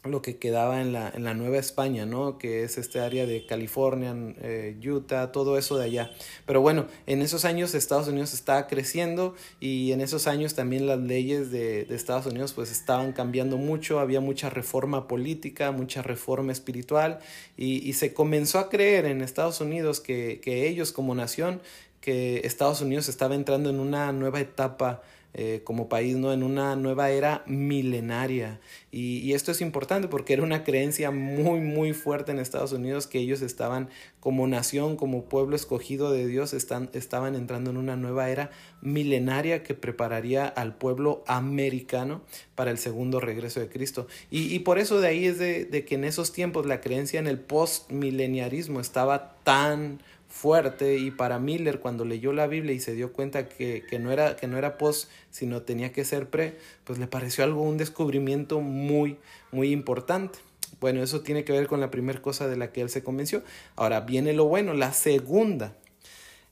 lo 0.05 0.23
que 0.23 0.37
quedaba 0.37 0.81
en 0.81 0.93
la, 0.93 1.11
en 1.11 1.25
la 1.25 1.35
Nueva 1.35 1.59
España, 1.59 2.07
¿no? 2.07 2.38
Que 2.38 2.62
es 2.62 2.78
este 2.78 3.00
área 3.00 3.26
de 3.26 3.45
California, 3.47 4.14
eh, 4.40 4.78
Utah, 4.87 5.33
todo 5.33 5.59
eso 5.59 5.76
de 5.76 5.85
allá. 5.85 6.11
Pero 6.47 6.61
bueno, 6.61 6.87
en 7.07 7.21
esos 7.21 7.45
años 7.45 7.75
Estados 7.75 8.09
Unidos 8.09 8.33
estaba 8.33 8.69
creciendo 8.69 9.35
y 9.59 9.93
en 9.93 10.00
esos 10.00 10.26
años 10.28 10.55
también 10.55 10.87
las 10.87 11.00
leyes 11.00 11.50
de, 11.50 11.85
de 11.85 11.95
Estados 11.97 12.26
Unidos 12.26 12.52
pues 12.52 12.71
estaban 12.71 13.12
cambiando 13.12 13.57
mucho, 13.57 13.99
había 13.99 14.21
mucha 14.21 14.50
reforma 14.50 15.09
política, 15.09 15.73
mucha 15.73 16.00
reforma 16.02 16.52
espiritual 16.52 17.19
y, 17.57 17.88
y 17.88 17.95
se 17.95 18.14
comenzó 18.14 18.61
a 18.61 18.69
creer 18.69 19.05
en 19.05 19.21
Estados 19.21 19.61
Unidos 19.61 20.00
que, 20.00 20.40
que 20.43 20.69
ellos 20.69 20.93
como 20.93 21.14
nación, 21.14 21.61
que 22.00 22.43
Estados 22.45 22.81
Unidos 22.81 23.09
estaba 23.09 23.35
entrando 23.35 23.69
en 23.71 23.81
una 23.81 24.12
nueva 24.12 24.40
etapa 24.40 25.02
eh, 25.40 25.61
como 25.62 25.88
país, 25.88 26.16
¿no? 26.16 26.33
En 26.33 26.42
una 26.42 26.75
nueva 26.75 27.11
era 27.11 27.45
milenaria. 27.47 28.59
Y, 28.90 29.18
y, 29.18 29.35
esto 29.35 29.52
es 29.52 29.61
importante 29.61 30.09
porque 30.09 30.33
era 30.33 30.42
una 30.42 30.64
creencia 30.64 31.12
muy, 31.12 31.61
muy 31.61 31.92
fuerte 31.92 32.33
en 32.33 32.40
Estados 32.40 32.73
Unidos 32.73 33.07
que 33.07 33.21
ellos 33.21 33.40
estaban 33.40 33.88
como 34.18 34.49
nación, 34.49 34.97
como 34.97 35.26
pueblo 35.26 35.54
escogido 35.54 36.11
de 36.11 36.26
Dios, 36.26 36.54
están, 36.54 36.90
estaban 36.92 37.37
entrando 37.37 37.71
en 37.71 37.76
una 37.76 37.95
nueva 37.95 38.30
era 38.30 38.50
milenaria 38.80 39.62
que 39.62 39.75
prepararía 39.75 40.45
al 40.45 40.75
pueblo 40.75 41.23
americano 41.28 42.23
para 42.57 42.73
el 42.73 42.78
segundo 42.78 43.21
regreso 43.21 43.61
de 43.61 43.68
Cristo. 43.68 44.09
Y, 44.33 44.52
y 44.52 44.59
por 44.59 44.80
eso 44.80 45.00
de 45.00 45.07
ahí 45.07 45.26
es 45.26 45.38
de, 45.38 45.66
de 45.66 45.85
que 45.85 45.95
en 45.95 46.02
esos 46.02 46.33
tiempos 46.33 46.66
la 46.66 46.80
creencia 46.80 47.21
en 47.21 47.28
el 47.28 47.38
postmileniarismo 47.38 48.80
estaba 48.80 49.37
tan 49.45 50.00
fuerte 50.28 50.99
y 50.99 51.11
para 51.11 51.38
Miller 51.38 51.80
cuando 51.80 52.04
leyó 52.04 52.32
la 52.32 52.47
Biblia 52.47 52.75
y 52.75 52.80
se 52.80 52.94
dio 52.94 53.12
cuenta 53.12 53.49
que, 53.49 53.85
que, 53.88 53.99
no, 53.99 54.12
era, 54.12 54.37
que 54.37 54.47
no 54.47 54.58
era 54.58 54.78
post, 54.78 55.11
sino 55.30 55.62
tenía 55.62 55.92
que 55.92 56.04
ser 56.04 56.28
pre, 56.28 56.58
pues 56.85 56.99
le 56.99 57.06
pareció 57.06 57.44
algo 57.44 57.62
un 57.62 57.78
descubrimiento 57.78 58.61
muy, 58.61 59.16
muy 59.50 59.73
importante. 59.73 60.38
Bueno, 60.80 61.02
eso 61.02 61.23
tiene 61.23 61.44
que 61.44 61.52
ver 61.52 61.66
con 61.66 61.80
la 61.80 61.90
primera 61.90 62.23
cosa 62.23 62.47
de 62.47 62.56
la 62.56 62.73
que 62.73 62.82
él 62.82 62.90
se 62.90 63.02
convenció. 63.02 63.42
Ahora 63.75 64.00
viene 64.00 64.32
lo 64.32 64.44
bueno, 64.44 64.75
la 64.75 64.92
segunda. 64.92 65.75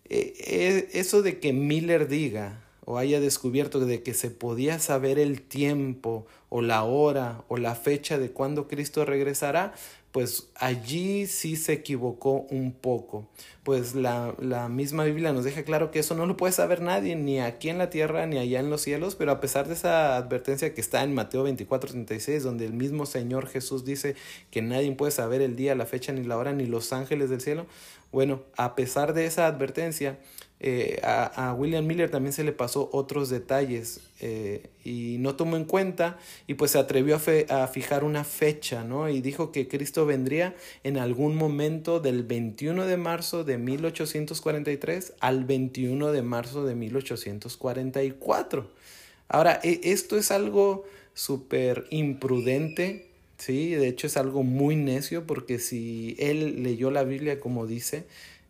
Eh, 0.09 0.35
eh, 0.38 0.88
eso 0.95 1.23
de 1.23 1.38
que 1.38 1.52
Miller 1.52 2.09
diga 2.09 2.65
o 2.87 2.99
haya 2.99 3.21
descubierto 3.21 3.81
de 3.81 4.02
que 4.02 4.14
se 4.14 4.31
podía 4.31 4.78
saber 4.78 5.19
el 5.19 5.43
tiempo 5.43 6.25
o 6.49 6.62
la 6.62 6.85
hora 6.85 7.45
o 7.49 7.59
la 7.59 7.75
fecha 7.75 8.16
de 8.16 8.31
cuando 8.31 8.69
Cristo 8.69 9.05
regresará, 9.05 9.75
pues 10.12 10.49
allí 10.55 11.26
sí 11.26 11.57
se 11.57 11.75
equivocó 11.75 12.47
un 12.49 12.73
poco. 12.73 13.28
Pues 13.64 13.95
la, 13.97 14.35
la, 14.38 14.69
misma 14.69 15.05
Biblia 15.05 15.33
nos 15.33 15.45
deja 15.45 15.64
claro 15.64 15.90
que 15.90 15.99
eso 15.99 16.14
no 16.14 16.25
lo 16.25 16.37
puede 16.37 16.52
saber 16.52 16.81
nadie, 16.81 17.16
ni 17.16 17.40
aquí 17.40 17.69
en 17.69 17.76
la 17.76 17.90
tierra, 17.90 18.25
ni 18.25 18.38
allá 18.38 18.61
en 18.61 18.71
los 18.71 18.81
cielos, 18.81 19.16
pero 19.16 19.33
a 19.33 19.40
pesar 19.40 19.66
de 19.66 19.75
esa 19.75 20.16
advertencia 20.16 20.73
que 20.73 20.81
está 20.81 21.02
en 21.02 21.12
Mateo 21.12 21.43
24, 21.43 21.90
36, 21.90 22.45
donde 22.45 22.64
el 22.64 22.73
mismo 22.73 23.05
Señor 23.05 23.49
Jesús 23.49 23.85
dice 23.85 24.14
que 24.50 24.62
nadie 24.62 24.90
puede 24.93 25.12
saber 25.12 25.43
el 25.43 25.57
día, 25.57 25.75
la 25.75 25.85
fecha, 25.85 26.12
ni 26.12 26.23
la 26.23 26.38
hora, 26.38 26.52
ni 26.52 26.64
los 26.64 26.93
ángeles 26.93 27.28
del 27.28 27.43
cielo, 27.43 27.66
bueno, 28.11 28.45
a 28.57 28.75
pesar 28.75 29.12
de 29.12 29.26
esa 29.26 29.47
advertencia, 29.47 30.19
eh, 30.58 31.00
a, 31.02 31.52
William 31.52 31.86
Miller 31.86 32.10
también 32.10 32.32
se 32.32 32.42
le 32.42 32.52
pasó 32.52 32.88
otros 32.92 33.28
detalles 33.28 34.00
eh, 34.20 34.70
y 34.84 35.16
no 35.18 35.36
tomó 35.36 35.56
en 35.56 35.66
cuenta 35.66 36.18
y 36.46 36.54
pues 36.54 36.70
se 36.70 36.78
atrevió 36.78 37.16
a, 37.16 37.62
a, 37.62 37.66
fijar 37.68 38.04
una 38.04 38.25
fecha, 38.25 38.82
¿no? 38.82 39.10
Y 39.10 39.20
dijo 39.20 39.52
que 39.52 39.68
Cristo 39.68 40.06
vendría 40.06 40.56
en 40.82 40.96
algún 40.96 41.36
momento 41.36 42.00
del 42.00 42.22
21 42.22 42.86
de 42.86 42.96
marzo 42.96 43.44
de 43.44 43.58
1843 43.58 45.12
al 45.20 45.44
21 45.44 46.12
de 46.12 46.22
marzo 46.22 46.64
de 46.64 46.75
1844. 46.75 48.70
Ahora, 49.28 49.60
e, 49.62 49.80
esto 49.82 50.16
es 50.16 50.30
algo 50.30 50.84
súper 51.12 51.86
imprudente, 51.90 53.08
¿sí? 53.36 53.70
De 53.75 53.88
hecho 53.88 54.06
es 54.06 54.16
algo 54.16 54.42
muy 54.42 54.76
necio 54.76 55.26
porque 55.26 55.58
si 55.58 56.16
él 56.18 56.62
leyó 56.62 56.90
la 56.90 57.04
Biblia 57.04 57.40
como 57.40 57.66
dice, 57.66 58.06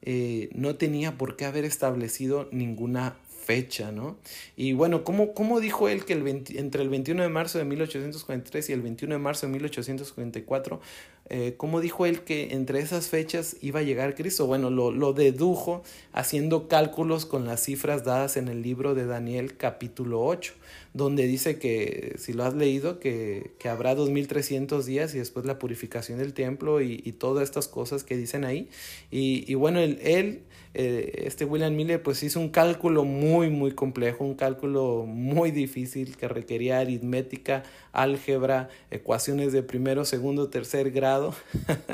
eh, 0.06 0.48
no 0.54 0.76
tenía 0.76 1.18
por 1.18 1.36
qué 1.36 1.44
haber 1.44 1.64
establecido 1.64 2.48
ninguna 2.52 3.16
fecha, 3.46 3.92
¿no? 3.92 4.16
Y 4.56 4.72
bueno, 4.72 5.04
¿cómo, 5.04 5.34
cómo 5.34 5.60
dijo 5.60 5.88
él 5.88 6.04
que 6.04 6.14
entre 6.14 6.82
el 6.82 6.88
21 6.88 7.22
de 7.22 7.28
marzo 7.28 7.58
de 7.58 7.64
1843 7.64 8.70
y 8.70 8.72
el 8.72 8.82
21 8.82 9.14
de 9.14 9.18
marzo 9.18 9.46
de 9.46 9.52
1844, 9.52 10.80
eh, 11.28 11.54
cómo 11.56 11.80
dijo 11.80 12.06
él 12.06 12.20
que 12.20 12.52
entre 12.52 12.80
esas 12.80 13.08
fechas 13.08 13.56
iba 13.60 13.80
a 13.80 13.82
llegar 13.82 14.14
Cristo? 14.14 14.46
Bueno, 14.46 14.70
lo, 14.70 14.92
lo 14.92 15.12
dedujo 15.12 15.82
haciendo 16.12 16.68
cálculos 16.68 17.26
con 17.26 17.44
las 17.46 17.64
cifras 17.64 18.04
dadas 18.04 18.36
en 18.36 18.48
el 18.48 18.62
libro 18.62 18.94
de 18.94 19.06
Daniel 19.06 19.56
capítulo 19.56 20.24
8, 20.24 20.54
donde 20.94 21.26
dice 21.26 21.58
que, 21.58 22.14
si 22.18 22.32
lo 22.32 22.44
has 22.44 22.54
leído, 22.54 23.00
que, 23.00 23.52
que 23.58 23.68
habrá 23.68 23.94
2300 23.94 24.86
días 24.86 25.14
y 25.14 25.18
después 25.18 25.46
la 25.46 25.58
purificación 25.58 26.18
del 26.18 26.32
templo 26.32 26.80
y, 26.80 26.96
todas 27.18 27.44
estas 27.44 27.66
cosas 27.66 28.04
que 28.04 28.16
dicen 28.16 28.44
ahí. 28.44 28.68
Y, 29.10 29.44
y 29.50 29.54
bueno, 29.54 29.80
él 29.80 30.42
eh, 30.78 31.24
este 31.24 31.46
William 31.46 31.74
Miller 31.74 32.02
pues 32.02 32.22
hizo 32.22 32.38
un 32.38 32.50
cálculo 32.50 33.04
muy 33.04 33.48
muy 33.48 33.72
complejo, 33.72 34.24
un 34.24 34.34
cálculo 34.34 35.06
muy 35.06 35.50
difícil 35.50 36.18
que 36.18 36.28
requería 36.28 36.80
aritmética, 36.80 37.62
álgebra, 37.92 38.68
ecuaciones 38.90 39.54
de 39.54 39.62
primero, 39.62 40.04
segundo, 40.04 40.50
tercer 40.50 40.90
grado. 40.90 41.34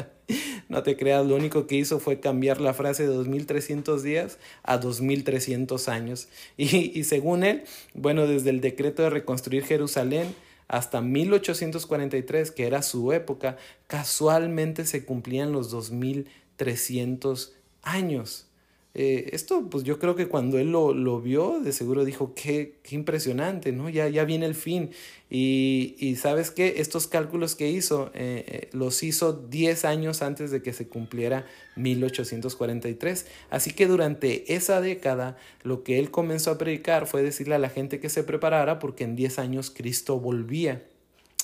no 0.69 0.83
te 0.83 0.97
creas, 0.97 1.25
lo 1.25 1.37
único 1.37 1.69
que 1.69 1.77
hizo 1.77 2.01
fue 2.01 2.19
cambiar 2.19 2.61
la 2.61 2.75
frase 2.75 3.05
de 3.05 3.15
2300 3.15 4.03
días 4.03 4.41
a 4.65 4.79
2300 4.79 5.89
años. 5.89 6.27
Y, 6.57 6.99
y 6.99 7.05
según 7.05 7.45
él, 7.45 7.63
bueno, 7.95 8.27
desde 8.27 8.51
el 8.51 8.61
decreto 8.61 9.05
de 9.05 9.11
reconstruir 9.11 9.63
Jerusalén, 9.63 10.35
hasta 10.67 11.01
1843, 11.01 12.51
que 12.51 12.67
era 12.67 12.83
su 12.83 13.13
época, 13.13 13.59
casualmente 13.87 14.87
se 14.87 15.05
cumplían 15.05 15.53
los 15.53 15.71
2300 15.71 17.55
años. 17.83 18.49
Eh, 18.95 19.31
esto, 19.33 19.71
pues 19.71 19.85
yo 19.85 19.99
creo 19.99 20.17
que 20.17 20.29
cuando 20.29 20.59
él 20.59 20.71
lo, 20.71 20.93
lo 20.93 21.21
vio, 21.21 21.61
de 21.61 21.73
seguro 21.73 22.05
dijo, 22.05 22.35
qué, 22.35 22.75
qué 22.83 22.95
impresionante, 22.95 23.73
¿no? 23.73 23.89
Ya, 23.89 24.09
ya 24.09 24.25
viene 24.25 24.45
el 24.45 24.55
fin. 24.55 24.91
Y, 25.31 25.97
y 25.99 26.17
sabes 26.17 26.51
qué, 26.51 26.75
estos 26.77 27.07
cálculos 27.07 27.55
que 27.55 27.71
hizo, 27.71 28.11
eh, 28.15 28.45
eh, 28.47 28.69
los 28.73 29.03
hizo 29.03 29.33
10 29.33 29.87
años 29.87 30.21
antes 30.21 30.51
de 30.51 30.63
que 30.63 30.75
se 30.75 30.89
cumpliera 30.89 31.47
1843. 31.77 33.27
Así 33.49 33.73
que 33.73 33.87
durante 33.87 34.55
esa 34.55 34.83
década, 34.83 35.39
lo 35.63 35.85
que 35.85 35.99
él 35.99 36.11
comenzó 36.11 36.51
a 36.51 36.59
predicar 36.59 37.07
fue 37.07 37.23
decirle 37.23 37.55
a 37.55 37.59
la 37.59 37.71
gente 37.71 37.99
que 37.99 38.11
se 38.11 38.25
preparara 38.25 38.79
porque 38.79 39.05
en 39.05 39.17
10 39.17 39.39
años 39.39 39.71
Cristo 39.71 40.21
volvía. 40.21 40.83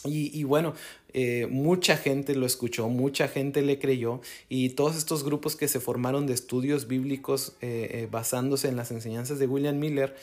Y, 0.05 0.39
y, 0.39 0.45
bueno, 0.45 0.75
eh, 1.15 1.47
mucha 1.51 1.97
gente 1.97 2.35
lo 2.35 2.45
escuchó, 2.45 2.89
mucha 2.91 3.29
gente 3.29 3.63
le 3.63 3.79
creyó 3.79 4.21
y 4.51 4.71
todos 4.71 4.95
estos 4.95 5.25
grupos 5.25 5.57
que 5.57 5.67
se 5.67 5.81
formaron 5.81 6.27
de 6.27 6.35
estudios 6.35 6.87
bíblicos 6.87 7.55
eh, 7.63 7.89
eh, 7.93 8.09
basándose 8.11 8.69
en 8.69 8.77
las 8.77 8.91
enseñanzas 8.91 9.39
de 9.39 9.47
William 9.47 9.79
Miller 9.79 10.15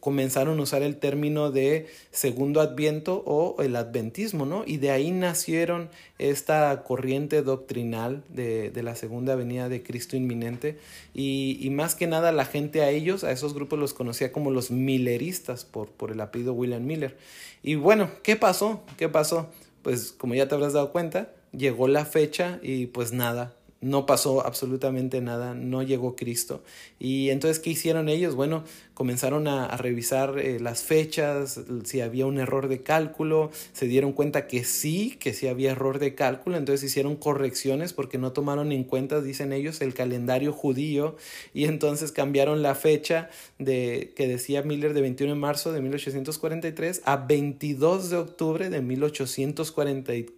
comenzaron 0.00 0.58
a 0.58 0.62
usar 0.62 0.82
el 0.82 0.96
término 0.96 1.50
de 1.50 1.86
segundo 2.10 2.62
adviento 2.62 3.22
o 3.26 3.62
el 3.62 3.76
adventismo, 3.76 4.46
¿no? 4.46 4.64
Y 4.66 4.78
de 4.78 4.90
ahí 4.90 5.10
nacieron 5.10 5.90
esta 6.18 6.82
corriente 6.82 7.42
doctrinal 7.42 8.24
de, 8.30 8.70
de 8.70 8.82
la 8.82 8.96
segunda 8.96 9.34
venida 9.34 9.68
de 9.68 9.82
Cristo 9.82 10.16
inminente 10.16 10.78
y, 11.12 11.58
y, 11.60 11.68
más 11.68 11.94
que 11.94 12.06
nada 12.06 12.32
la 12.32 12.46
gente 12.46 12.80
a 12.80 12.88
ellos, 12.88 13.22
a 13.22 13.30
esos 13.30 13.52
grupos 13.52 13.78
los 13.78 13.92
conocía 13.92 14.32
como 14.32 14.50
los 14.50 14.70
milleristas 14.70 15.66
por, 15.66 15.90
por 15.90 16.10
el 16.10 16.22
apellido 16.22 16.54
William 16.54 16.86
Miller. 16.86 17.18
Y 17.62 17.74
bueno, 17.74 18.10
¿qué 18.22 18.34
pasó? 18.34 18.82
¿Qué 18.96 19.10
pasó? 19.10 19.50
Pues 19.88 20.12
como 20.12 20.34
ya 20.34 20.46
te 20.46 20.54
habrás 20.54 20.74
dado 20.74 20.92
cuenta, 20.92 21.30
llegó 21.50 21.88
la 21.88 22.04
fecha 22.04 22.58
y 22.60 22.88
pues 22.88 23.12
nada, 23.14 23.54
no 23.80 24.06
pasó 24.06 24.44
absolutamente 24.44 25.20
nada, 25.20 25.54
no 25.54 25.82
llegó 25.82 26.16
Cristo. 26.16 26.62
Y 26.98 27.30
entonces, 27.30 27.60
¿qué 27.60 27.70
hicieron 27.70 28.08
ellos? 28.08 28.34
Bueno, 28.34 28.64
comenzaron 28.94 29.46
a, 29.46 29.76
revisar 29.76 30.38
eh, 30.38 30.58
las 30.58 30.82
fechas, 30.82 31.60
si 31.84 32.00
había 32.00 32.26
un 32.26 32.38
error 32.38 32.66
de 32.68 32.82
cálculo, 32.82 33.50
se 33.72 33.86
dieron 33.86 34.12
cuenta 34.12 34.48
que 34.48 34.64
sí, 34.64 35.16
que 35.20 35.32
sí 35.32 35.46
había 35.46 35.70
error 35.70 36.00
de 36.00 36.16
cálculo, 36.16 36.56
entonces 36.56 36.90
hicieron 36.90 37.14
correcciones 37.14 37.92
porque 37.92 38.18
no 38.18 38.32
tomaron 38.32 38.72
en 38.72 38.82
cuenta, 38.82 39.20
dicen 39.20 39.52
ellos, 39.52 39.80
el 39.80 39.94
calendario 39.94 40.52
judío 40.52 41.16
y 41.54 41.66
entonces 41.66 42.10
cambiaron 42.10 42.62
la 42.62 42.74
fecha 42.74 43.30
de 43.58 44.12
que 44.16 44.26
decía 44.26 44.62
Miller 44.62 44.94
de 44.94 45.02
21 45.02 45.34
de 45.34 45.38
marzo 45.38 45.72
de 45.72 45.80
1843 45.80 47.02
a 47.04 47.16
22 47.16 48.10
de 48.10 48.16
octubre 48.16 48.70
de 48.70 48.82
1844 48.82 50.37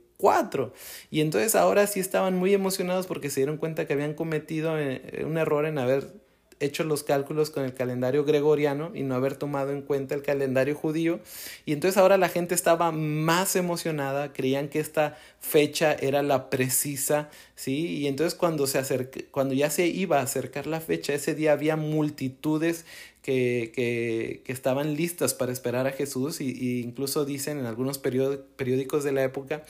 y 1.10 1.20
entonces 1.20 1.54
ahora 1.54 1.86
sí 1.86 2.00
estaban 2.00 2.36
muy 2.36 2.52
emocionados 2.54 3.06
porque 3.06 3.30
se 3.30 3.40
dieron 3.40 3.56
cuenta 3.56 3.86
que 3.86 3.94
habían 3.94 4.14
cometido 4.14 4.78
eh, 4.78 5.24
un 5.24 5.38
error 5.38 5.66
en 5.66 5.78
haber 5.78 6.12
hecho 6.60 6.84
los 6.84 7.02
cálculos 7.02 7.50
con 7.50 7.64
el 7.64 7.72
calendario 7.72 8.24
gregoriano 8.24 8.92
y 8.94 9.02
no 9.02 9.14
haber 9.14 9.34
tomado 9.34 9.72
en 9.72 9.80
cuenta 9.80 10.14
el 10.14 10.22
calendario 10.22 10.74
judío. 10.74 11.20
Y 11.64 11.72
entonces 11.72 11.96
ahora 11.96 12.18
la 12.18 12.28
gente 12.28 12.54
estaba 12.54 12.92
más 12.92 13.56
emocionada, 13.56 14.32
creían 14.32 14.68
que 14.68 14.78
esta 14.78 15.16
fecha 15.40 15.94
era 15.94 16.22
la 16.22 16.50
precisa, 16.50 17.30
¿sí? 17.56 17.86
Y 17.96 18.06
entonces 18.06 18.34
cuando, 18.34 18.66
se 18.66 19.08
cuando 19.30 19.54
ya 19.54 19.70
se 19.70 19.86
iba 19.86 20.20
a 20.20 20.22
acercar 20.22 20.66
la 20.66 20.80
fecha, 20.80 21.14
ese 21.14 21.34
día 21.34 21.52
había 21.52 21.76
multitudes 21.76 22.84
que, 23.22 23.72
que, 23.74 24.42
que, 24.44 24.52
estaban 24.52 24.94
listas 24.96 25.34
para 25.34 25.52
esperar 25.52 25.86
a 25.86 25.92
Jesús 25.92 26.40
y, 26.40 26.80
incluso 26.80 27.24
dicen 27.26 27.58
en 27.58 27.66
algunos 27.66 27.98
periódicos 27.98 29.04
de 29.04 29.12
la 29.12 29.22
época 29.22 29.62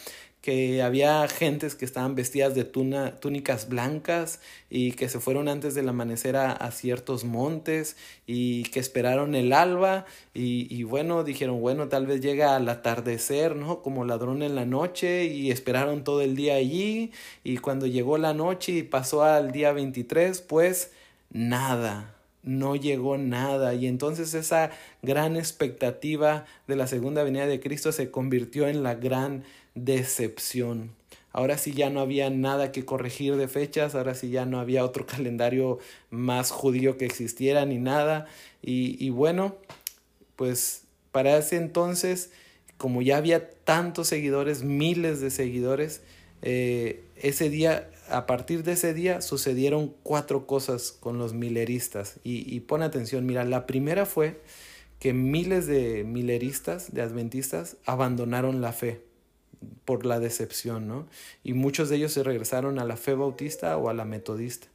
que 0.43 0.83
había 0.83 1.29
gentes 1.29 1.75
que 1.75 1.85
estaban 1.85 2.15
vestidas 2.15 2.55
de 2.55 2.65
tuna, 2.65 3.21
túnicas 3.21 3.69
blancas 3.69 4.41
y 4.71 4.93
que 4.93 5.09
se 5.09 5.21
fueron 5.21 5.49
antes 5.49 5.75
del 5.75 5.89
amanecer 5.89 6.37
a, 6.37 6.71
ciertos 6.71 7.25
montes 7.25 7.97
y 8.27 8.63
que 8.65 8.81
esperaron 8.81 9.35
el 9.35 9.53
alba 9.53 10.07
y, 10.33 10.67
y, 10.75 10.85
bueno, 10.85 11.25
dijeron, 11.25 11.61
bueno, 11.61 11.89
tal 11.89 12.07
vez 12.07 12.21
llega 12.21 12.57
al 12.57 12.69
atardecer, 12.69 13.57
¿no? 13.57 13.83
Como 13.83 14.05
ladrón 14.05 14.43
en 14.43 14.55
la 14.55 14.65
noche 14.65 15.25
y 15.27 15.51
esperaron 15.51 16.05
todo 16.05 16.23
el 16.23 16.37
día 16.37 16.55
allí 16.55 17.13
y 17.45 17.59
cuando 17.59 17.87
llegó 17.87 18.17
la 18.17 18.33
noche 18.33 18.73
y 18.73 18.83
pasó 18.83 19.25
al 19.25 19.53
día 19.53 19.73
23, 19.73 20.41
pues 20.43 20.93
nada, 21.31 22.15
no 22.43 22.77
llegó 22.77 23.19
nada 23.19 23.75
y 23.75 23.87
entonces 23.87 24.35
esa 24.35 24.71
gran 25.03 25.37
expectativa 25.37 26.47
de 26.67 26.77
la 26.77 26.87
segunda 26.87 27.23
venida 27.23 27.47
de 27.47 27.61
Cristo 27.61 27.93
se 27.93 28.11
convirtió 28.11 28.69
en 28.69 28.83
la 28.83 28.95
gran 28.95 29.45
decepción. 29.75 30.93
Ahora 31.33 31.59
sí 31.59 31.73
ya 31.73 31.91
no 31.91 32.01
había 32.01 32.29
nada 32.29 32.73
que 32.73 32.85
corregir 32.85 33.37
de 33.37 33.47
fechas, 33.47 33.95
ahora 33.95 34.15
sí 34.15 34.31
ya 34.31 34.47
no 34.47 34.59
había 34.59 34.85
otro 34.85 35.07
calendario 35.07 35.79
más 36.11 36.51
judío 36.51 36.97
que 36.97 37.07
existiera 37.07 37.65
ni 37.67 37.79
nada. 37.79 38.27
Y, 38.63 38.97
y 39.05 39.11
bueno, 39.11 39.57
pues 40.37 40.83
para 41.13 41.39
ese 41.39 41.57
entonces, 41.57 42.31
como 42.79 43.03
ya 43.03 43.17
había 43.17 43.51
tantos 43.51 44.09
seguidores, 44.09 44.63
miles 44.65 45.21
de 45.21 45.31
seguidores, 45.31 46.03
eh, 46.43 47.05
ese 47.17 47.51
día, 47.51 47.91
a 48.09 48.27
partir 48.27 48.65
de 48.65 48.73
ese 48.73 48.95
día, 48.95 49.21
sucedieron 49.21 49.95
cuatro 50.03 50.47
cosas 50.47 50.91
con 50.91 51.19
los 51.19 51.33
mileristas. 51.33 52.17
Y, 52.25 52.53
y 52.53 52.61
pon 52.61 52.83
atención, 52.83 53.27
mira, 53.27 53.45
la 53.45 53.67
primera 53.67 54.07
fue 54.07 54.41
que 54.99 55.13
miles 55.13 55.67
de 55.67 56.05
mileristas, 56.05 56.93
de 56.93 57.03
adventistas, 57.03 57.77
abandonaron 57.87 58.61
la 58.61 58.73
fe 58.73 59.10
por 59.85 60.07
la 60.07 60.21
decepción, 60.21 60.89
¿no? 60.89 61.07
Y 61.45 61.55
muchos 61.55 61.89
de 61.89 61.97
ellos 61.97 62.13
se 62.13 62.23
regresaron 62.23 62.79
a 62.79 62.85
la 62.85 62.97
fe 62.97 63.15
bautista 63.15 63.77
o 63.77 63.89
a 63.89 63.95
la 63.95 64.05
metodista. 64.05 64.69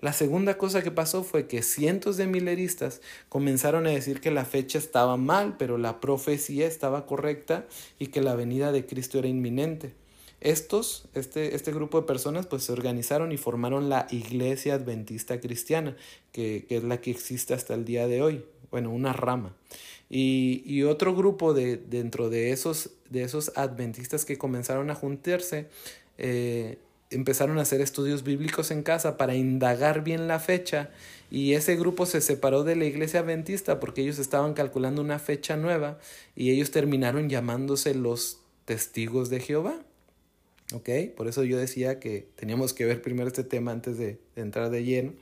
La 0.00 0.12
segunda 0.12 0.58
cosa 0.58 0.82
que 0.82 0.90
pasó 0.90 1.24
fue 1.24 1.46
que 1.46 1.62
cientos 1.62 2.16
de 2.16 2.26
mileristas 2.26 3.00
comenzaron 3.28 3.86
a 3.86 3.90
decir 3.90 4.20
que 4.20 4.30
la 4.30 4.44
fecha 4.44 4.78
estaba 4.78 5.16
mal, 5.16 5.56
pero 5.56 5.78
la 5.78 6.00
profecía 6.00 6.66
estaba 6.66 7.06
correcta 7.06 7.66
y 7.98 8.08
que 8.08 8.20
la 8.20 8.34
venida 8.34 8.72
de 8.72 8.84
Cristo 8.84 9.18
era 9.18 9.28
inminente. 9.28 9.94
Estos, 10.40 11.08
este, 11.14 11.54
este 11.54 11.72
grupo 11.72 12.00
de 12.00 12.06
personas, 12.06 12.46
pues 12.46 12.64
se 12.64 12.72
organizaron 12.72 13.32
y 13.32 13.38
formaron 13.38 13.88
la 13.88 14.06
Iglesia 14.10 14.74
Adventista 14.74 15.40
Cristiana, 15.40 15.96
que, 16.32 16.66
que 16.68 16.76
es 16.76 16.84
la 16.84 17.00
que 17.00 17.10
existe 17.10 17.54
hasta 17.54 17.72
el 17.72 17.86
día 17.86 18.06
de 18.06 18.20
hoy, 18.20 18.44
bueno, 18.70 18.90
una 18.90 19.14
rama. 19.14 19.54
Y, 20.16 20.84
otro 20.84 21.12
grupo 21.16 21.54
de, 21.54 21.76
dentro 21.76 22.30
de 22.30 22.52
esos, 22.52 22.90
de 23.10 23.24
esos 23.24 23.50
adventistas 23.56 24.24
que 24.24 24.38
comenzaron 24.38 24.88
a 24.90 24.94
juntarse, 24.94 25.66
eh, 26.18 26.78
empezaron 27.10 27.58
a 27.58 27.62
hacer 27.62 27.80
estudios 27.80 28.22
bíblicos 28.22 28.70
en 28.70 28.84
casa 28.84 29.16
para 29.16 29.34
indagar 29.34 30.04
bien 30.04 30.28
la 30.28 30.38
fecha 30.38 30.90
y 31.32 31.54
ese 31.54 31.74
grupo 31.74 32.06
se 32.06 32.20
separó 32.20 32.62
de 32.62 32.76
la 32.76 32.84
iglesia 32.84 33.20
adventista 33.20 33.80
porque 33.80 34.02
ellos 34.02 34.20
estaban 34.20 34.54
calculando 34.54 35.02
una 35.02 35.18
fecha 35.18 35.56
nueva 35.56 35.98
y 36.36 36.52
ellos 36.52 36.70
terminaron 36.70 37.28
llamándose 37.28 37.92
los 37.92 38.38
testigos 38.66 39.30
de 39.30 39.40
Jehová. 39.40 39.82
¿Ok? 40.72 40.90
Por 41.16 41.26
eso 41.26 41.42
yo 41.42 41.58
decía 41.58 41.98
que 41.98 42.28
teníamos 42.36 42.72
que 42.72 42.84
ver 42.84 43.02
primero 43.02 43.26
este 43.26 43.42
tema 43.42 43.72
antes 43.72 43.98
de, 43.98 44.20
entrar 44.36 44.70
de 44.70 44.84
lleno 44.84 45.12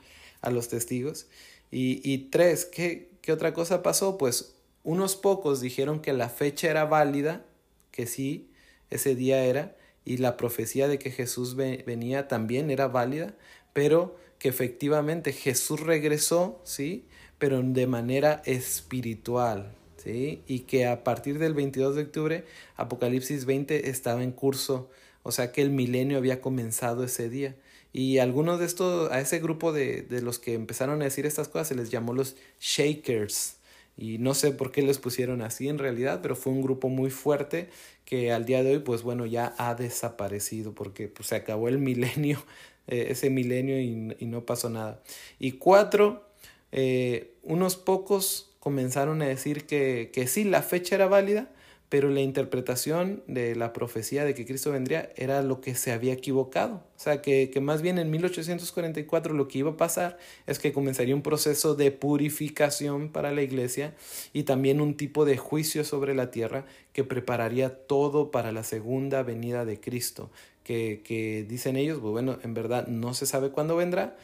a 0.43 0.51
los 0.51 0.69
testigos. 0.69 1.29
Y, 1.71 2.03
y 2.05 2.29
tres, 2.29 2.67
¿qué, 2.67 3.09
¿qué 3.23 3.33
otra 3.33 3.55
cosa 3.55 3.83
pasó? 3.83 4.19
Pues 4.19 4.55
unos 4.85 5.17
pocos 5.17 5.61
dijeron 5.61 6.01
que 6.01 6.13
la 6.13 6.29
fecha 6.29 6.71
era 6.71 6.85
válida, 6.85 7.45
que 7.91 8.07
sí, 8.07 8.51
ese 8.91 9.15
día 9.15 9.45
era, 9.45 9.77
y 10.05 10.17
la 10.17 10.37
profecía 10.37 10.89
de 10.89 10.99
que 10.99 11.11
Jesús 11.11 11.55
venía 11.55 12.29
también 12.29 12.71
era 12.71 12.89
válida, 12.89 13.35
pero 13.73 14.17
que 14.39 14.49
efectivamente 14.49 15.33
Jesús 15.33 15.81
regresó, 15.81 16.61
¿sí? 16.65 17.07
Pero 17.39 17.63
de 17.63 17.87
manera 17.87 18.43
espiritual, 18.45 19.75
¿sí? 19.97 20.43
Y 20.47 20.61
que 20.61 20.87
a 20.87 21.05
partir 21.05 21.39
del 21.39 21.55
22 21.55 21.95
de 21.95 22.03
octubre, 22.03 22.45
Apocalipsis 22.77 23.45
20 23.45 23.89
estaba 23.89 24.23
en 24.25 24.33
curso, 24.33 24.91
o 25.23 25.31
sea 25.31 25.53
que 25.53 25.63
el 25.63 25.71
milenio 25.71 26.19
había 26.19 26.41
comenzado 26.41 27.05
ese 27.05 27.29
día. 27.29 27.55
Y 27.93 28.19
algunos 28.19 28.59
de 28.59 28.67
estos, 28.67 29.13
a 29.13 29.21
ese 29.21 29.39
grupo 29.39 29.73
de, 29.73 30.03
de 30.03 30.23
los 30.23 30.39
que 30.39 30.55
empezaron 30.55 31.01
a 31.03 31.05
decir 31.05 31.27
estas 31.27 31.49
cosas 31.49 31.69
se 31.69 31.75
les 31.77 31.91
llamó 31.91 32.15
los 32.15 32.37
Shakers, 32.59 33.59
y 33.97 34.19
no 34.19 34.35
sé 34.35 34.53
por 34.53 34.73
qué 34.73 34.83
les 34.83 34.99
pusieron 34.99 35.43
así 35.43 35.69
en 35.69 35.79
realidad, 35.79 36.21
pero 36.23 36.37
fue 36.37 36.53
un 36.53 36.63
grupo 36.63 36.89
muy 36.89 37.11
fuerte 37.11 37.69
que 38.05 38.33
al 38.33 38.45
día 38.45 38.63
de 38.63 38.73
hoy 38.73 38.79
pues 38.81 39.03
bueno 39.03 39.27
ya 39.27 39.55
ha 39.59 39.75
desaparecido 39.75 40.75
porque 40.75 41.09
pues 41.09 41.29
se 41.29 41.37
acabó 41.37 41.69
el 41.69 41.79
milenio, 41.79 42.43
eh, 42.87 43.09
ese 43.11 43.31
milenio 43.31 43.81
y, 43.81 44.17
y, 44.19 44.27
no 44.27 44.45
pasó 44.47 44.71
nada. 44.71 45.03
Y 45.39 45.53
cuatro, 45.53 46.27
eh, 46.73 47.35
unos 47.43 47.77
pocos 47.77 48.51
comenzaron 48.59 49.23
a 49.23 49.27
decir 49.27 49.67
que, 49.67 50.11
que 50.13 50.27
sí, 50.27 50.45
la 50.45 50.63
fecha 50.63 50.95
era 50.95 51.07
válida, 51.07 51.51
pero 51.93 52.09
la 52.09 52.23
interpretación 52.23 53.23
de 53.27 53.55
la 53.55 53.75
profecía 53.75 54.25
de 54.25 54.33
que 54.33 54.47
Cristo 54.47 54.73
vendría 54.73 55.13
era 55.15 55.43
lo 55.43 55.61
que 55.61 55.75
se 55.75 55.93
había 55.93 56.15
equivocado. 56.15 56.77
O 56.97 56.99
sea, 56.99 57.21
que, 57.21 57.51
que, 57.51 57.61
más 57.61 57.83
bien 57.83 57.99
en 57.99 58.11
1844 58.11 59.35
lo 59.35 59.47
que 59.47 59.59
iba 59.59 59.73
a 59.73 59.77
pasar 59.77 60.17
es 60.47 60.59
que 60.59 60.73
comenzaría 60.73 61.15
un 61.15 61.21
proceso 61.21 61.75
de 61.75 61.91
purificación 61.91 63.13
para 63.13 63.31
la 63.31 63.43
iglesia 63.43 63.95
y 64.33 64.45
también 64.45 64.81
un 64.81 64.97
tipo 64.97 65.27
de 65.27 65.37
juicio 65.37 65.85
sobre 65.85 66.15
la 66.15 66.31
tierra 66.31 66.65
que 66.95 67.05
prepararía 67.05 67.87
todo 67.87 68.31
para 68.31 68.53
la 68.53 68.65
segunda 68.65 69.23
venida 69.23 69.67
de 69.67 69.79
Cristo. 69.79 70.31
Que, 70.65 71.03
que 71.05 71.45
dicen 71.47 71.77
ellos, 71.77 71.99
pues 72.01 72.13
bueno, 72.13 72.39
en 72.43 72.55
verdad 72.55 72.87
no 72.87 73.13
se 73.13 73.27
sabe 73.27 73.51
cuándo 73.51 73.77
vendrá, 73.77 74.17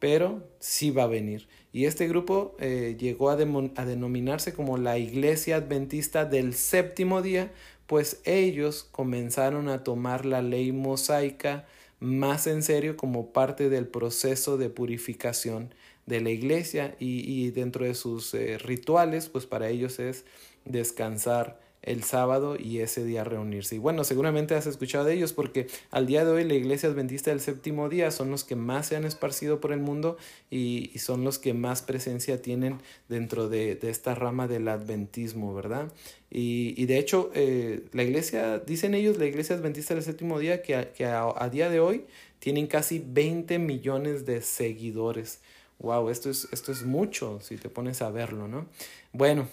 pero 0.00 0.42
sí 0.58 0.90
va 0.90 1.04
a 1.04 1.06
venir. 1.06 1.46
Y 1.72 1.86
este 1.86 2.06
grupo 2.06 2.54
eh, 2.58 2.96
llegó 2.98 3.30
a, 3.30 3.36
denominarse 3.36 4.52
como 4.52 4.76
la 4.76 4.98
Iglesia 4.98 5.56
Adventista 5.56 6.26
del 6.26 6.54
Séptimo 6.54 7.22
Día, 7.22 7.50
pues 7.86 8.20
ellos 8.24 8.86
comenzaron 8.90 9.68
a 9.68 9.82
tomar 9.82 10.26
la 10.26 10.42
ley 10.42 10.72
mosaica 10.72 11.66
más 11.98 12.46
en 12.46 12.62
serio 12.62 12.96
como 12.96 13.32
parte 13.32 13.70
del 13.70 13.86
proceso 13.86 14.58
de 14.58 14.68
purificación 14.68 15.74
de 16.04 16.20
la 16.20 16.30
iglesia 16.30 16.96
y, 16.98 17.20
y 17.20 17.50
dentro 17.52 17.84
de 17.84 17.94
sus 17.94 18.34
eh, 18.34 18.58
rituales, 18.58 19.28
pues 19.28 19.46
para 19.46 19.68
ellos 19.68 19.98
es 19.98 20.24
descansar 20.64 21.60
el 21.82 22.04
sábado 22.04 22.56
y 22.58 22.78
ese 22.78 23.04
día 23.04 23.24
reunirse. 23.24 23.74
Y 23.74 23.78
bueno, 23.78 24.04
seguramente 24.04 24.54
has 24.54 24.66
escuchado 24.66 25.04
de 25.04 25.14
ellos 25.14 25.32
porque 25.32 25.66
al 25.90 26.06
día 26.06 26.24
de 26.24 26.30
hoy 26.30 26.44
la 26.44 26.54
iglesia 26.54 26.88
adventista 26.88 27.30
del 27.30 27.40
séptimo 27.40 27.88
día 27.88 28.10
son 28.10 28.30
los 28.30 28.44
que 28.44 28.54
más 28.54 28.86
se 28.86 28.96
han 28.96 29.04
esparcido 29.04 29.60
por 29.60 29.72
el 29.72 29.80
mundo 29.80 30.16
y, 30.50 30.90
son 30.98 31.24
los 31.24 31.40
que 31.40 31.52
más 31.52 31.82
presencia 31.82 32.40
tienen 32.40 32.78
dentro 33.08 33.48
de, 33.48 33.78
esta 33.82 34.14
rama 34.14 34.46
del 34.46 34.68
adventismo, 34.68 35.52
¿verdad? 35.54 35.92
Y, 36.30 36.86
de 36.86 36.98
hecho, 36.98 37.30
eh, 37.34 37.84
la 37.92 38.04
iglesia, 38.04 38.58
dicen 38.60 38.94
ellos, 38.94 39.18
la 39.18 39.26
iglesia 39.26 39.56
adventista 39.56 39.94
del 39.94 40.04
séptimo 40.04 40.38
día, 40.38 40.62
que, 40.62 40.76
a, 40.76 40.92
que 40.92 41.04
a, 41.04 41.48
día 41.50 41.68
de 41.68 41.80
hoy 41.80 42.04
tienen 42.38 42.68
casi 42.68 43.04
20 43.04 43.58
millones 43.58 44.24
de 44.24 44.40
seguidores. 44.40 45.40
Wow, 45.80 46.10
esto 46.10 46.30
es, 46.30 46.48
esto 46.52 46.70
es 46.70 46.84
mucho 46.84 47.40
si 47.40 47.56
te 47.56 47.68
pones 47.68 48.02
a 48.02 48.10
verlo, 48.10 48.46
¿no? 48.46 48.66
Bueno, 49.12 49.48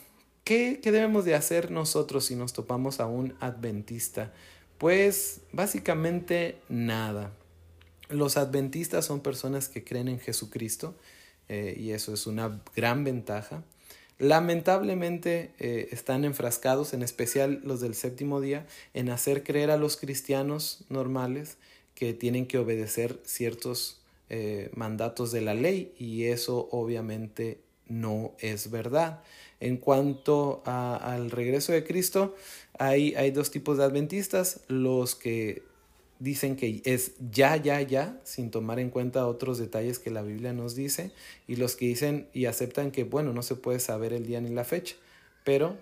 ¿Qué, 0.50 0.80
debemos 0.84 1.26
de 1.26 1.36
hacer 1.36 1.70
nosotros 1.70 2.26
si 2.26 2.36
nos 2.36 2.54
topamos 2.54 3.00
a 3.00 3.06
un 3.06 3.36
adventista? 3.40 4.34
Pues 4.80 5.42
básicamente 5.52 6.58
nada. 6.70 7.32
Los 8.10 8.36
adventistas 8.36 9.06
son 9.06 9.20
personas 9.20 9.70
que 9.70 9.84
creen 9.84 10.08
en 10.08 10.20
Jesucristo 10.20 10.96
eh, 11.50 11.78
y 11.80 11.92
eso 11.92 12.16
es 12.16 12.26
una 12.26 12.64
gran 12.76 13.04
ventaja. 13.04 13.64
Lamentablemente 14.18 15.52
eh, 15.60 15.90
están 15.92 16.26
enfrascados, 16.26 16.96
en 16.96 17.04
especial 17.04 17.62
los 17.64 17.80
del 17.80 17.94
séptimo 17.94 18.42
día, 18.42 18.66
en 18.96 19.12
hacer 19.12 19.44
creer 19.44 19.70
a 19.70 19.78
los 19.78 19.98
cristianos 19.98 20.84
normales 20.90 21.58
que 21.94 22.16
tienen 22.16 22.48
que 22.48 22.58
obedecer 22.58 23.20
ciertos 23.24 24.02
eh, 24.32 24.72
mandatos 24.74 25.32
de 25.32 25.42
la 25.42 25.54
ley 25.54 25.94
y 26.00 26.24
eso 26.24 26.70
obviamente 26.72 27.60
no 27.88 28.34
es 28.40 28.72
verdad. 28.72 29.22
En 29.60 29.78
cuanto 29.78 30.62
al 30.66 31.32
regreso 31.32 31.74
de 31.74 31.84
Cristo, 31.84 32.36
hay, 32.78 33.14
hay 33.16 33.32
dos 33.32 33.52
tipos 33.52 33.78
de 33.78 33.84
adventistas, 33.84 34.62
los 34.68 35.16
que 35.16 35.64
dicen 36.20 36.56
que 36.56 36.82
es 36.86 37.14
ya, 37.32 37.56
ya, 37.56 37.82
ya, 37.82 38.20
sin 38.24 38.52
tomar 38.52 38.80
en 38.80 38.90
cuenta 38.90 39.26
otros 39.26 39.58
detalles 39.58 40.00
que 40.00 40.12
la 40.12 40.22
Biblia 40.22 40.54
nos 40.54 40.76
dice, 40.76 41.12
y 41.48 41.56
los 41.56 41.76
que 41.76 41.88
dicen 41.88 42.28
y 42.34 42.46
aceptan 42.46 42.92
que, 42.92 43.04
bueno, 43.04 43.34
no 43.34 43.42
se 43.42 43.56
puede 43.56 43.80
saber 43.80 44.14
el 44.14 44.26
día 44.26 44.42
ni 44.42 44.50
la 44.50 44.66
fecha, 44.66 44.96
pero 45.44 45.78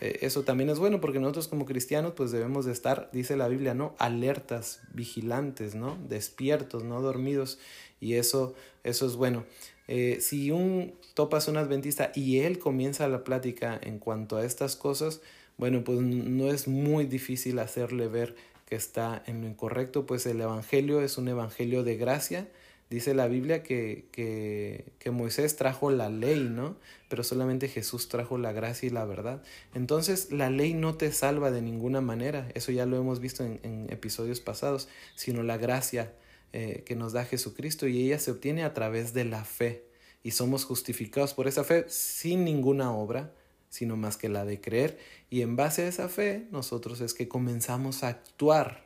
eh, 0.00 0.18
eso 0.22 0.42
también 0.42 0.70
es 0.70 0.78
bueno 0.78 1.00
porque 1.00 1.20
nosotros 1.20 1.46
como 1.46 1.64
cristianos 1.64 2.14
pues 2.16 2.32
debemos 2.32 2.64
de 2.64 2.72
estar, 2.72 3.08
dice 3.12 3.36
la 3.36 3.46
Biblia, 3.46 3.74
¿no? 3.74 3.94
Alertas, 3.98 4.80
vigilantes, 4.94 5.74
¿no? 5.76 5.96
Despiertos, 6.08 6.82
no 6.82 7.00
dormidos, 7.00 7.58
y 8.00 8.14
eso, 8.14 8.54
eso 8.82 9.06
es 9.06 9.14
bueno. 9.14 9.44
Eh, 9.88 10.18
si 10.20 10.50
un 10.50 10.94
topas 11.14 11.48
un 11.48 11.56
adventista 11.56 12.12
y 12.14 12.40
él 12.40 12.58
comienza 12.58 13.08
la 13.08 13.24
plática 13.24 13.78
en 13.82 13.98
cuanto 13.98 14.36
a 14.36 14.44
estas 14.44 14.76
cosas, 14.76 15.20
bueno, 15.58 15.84
pues 15.84 16.00
no 16.00 16.50
es 16.50 16.68
muy 16.68 17.04
difícil 17.06 17.58
hacerle 17.58 18.08
ver 18.08 18.34
que 18.66 18.76
está 18.76 19.22
en 19.26 19.42
lo 19.42 19.48
incorrecto, 19.48 20.06
pues 20.06 20.24
el 20.26 20.40
Evangelio 20.40 21.02
es 21.02 21.18
un 21.18 21.28
Evangelio 21.28 21.84
de 21.84 21.96
gracia. 21.96 22.48
Dice 22.90 23.14
la 23.14 23.26
Biblia 23.26 23.62
que, 23.62 24.06
que, 24.12 25.10
Moisés 25.10 25.56
trajo 25.56 25.90
la 25.90 26.10
ley, 26.10 26.40
¿no? 26.40 26.76
Pero 27.08 27.24
solamente 27.24 27.68
Jesús 27.68 28.08
trajo 28.08 28.36
la 28.36 28.52
gracia 28.52 28.86
y 28.86 28.90
la 28.90 29.06
verdad. 29.06 29.42
Entonces 29.74 30.30
la 30.30 30.50
ley 30.50 30.74
no 30.74 30.94
te 30.94 31.10
salva 31.12 31.50
de 31.50 31.62
ninguna 31.62 32.02
manera, 32.02 32.48
eso 32.54 32.70
ya 32.70 32.84
lo 32.84 32.98
hemos 32.98 33.20
visto 33.20 33.44
en 33.44 33.86
episodios 33.90 34.40
pasados, 34.40 34.88
sino 35.14 35.42
la 35.42 35.56
gracia 35.56 36.12
eh, 36.52 36.82
que 36.84 36.96
nos 36.96 37.12
da 37.12 37.24
Jesucristo 37.24 37.86
y 37.88 38.04
ella 38.04 38.18
se 38.18 38.30
obtiene 38.30 38.64
a 38.64 38.74
través 38.74 39.14
de 39.14 39.24
la 39.24 39.44
fe 39.44 39.84
y 40.22 40.32
somos 40.32 40.64
justificados 40.64 41.34
por 41.34 41.48
esa 41.48 41.64
fe 41.64 41.86
sin 41.88 42.44
ninguna 42.44 42.92
obra, 42.92 43.32
sino 43.70 43.96
más 43.96 44.16
que 44.16 44.28
la 44.28 44.44
de 44.44 44.60
creer 44.60 44.98
y 45.30 45.40
en 45.40 45.56
base 45.56 45.82
a 45.82 45.88
esa 45.88 46.10
fe 46.10 46.46
nosotros 46.50 47.00
es 47.00 47.14
que 47.14 47.26
comenzamos 47.26 48.04
a 48.04 48.08
actuar, 48.08 48.84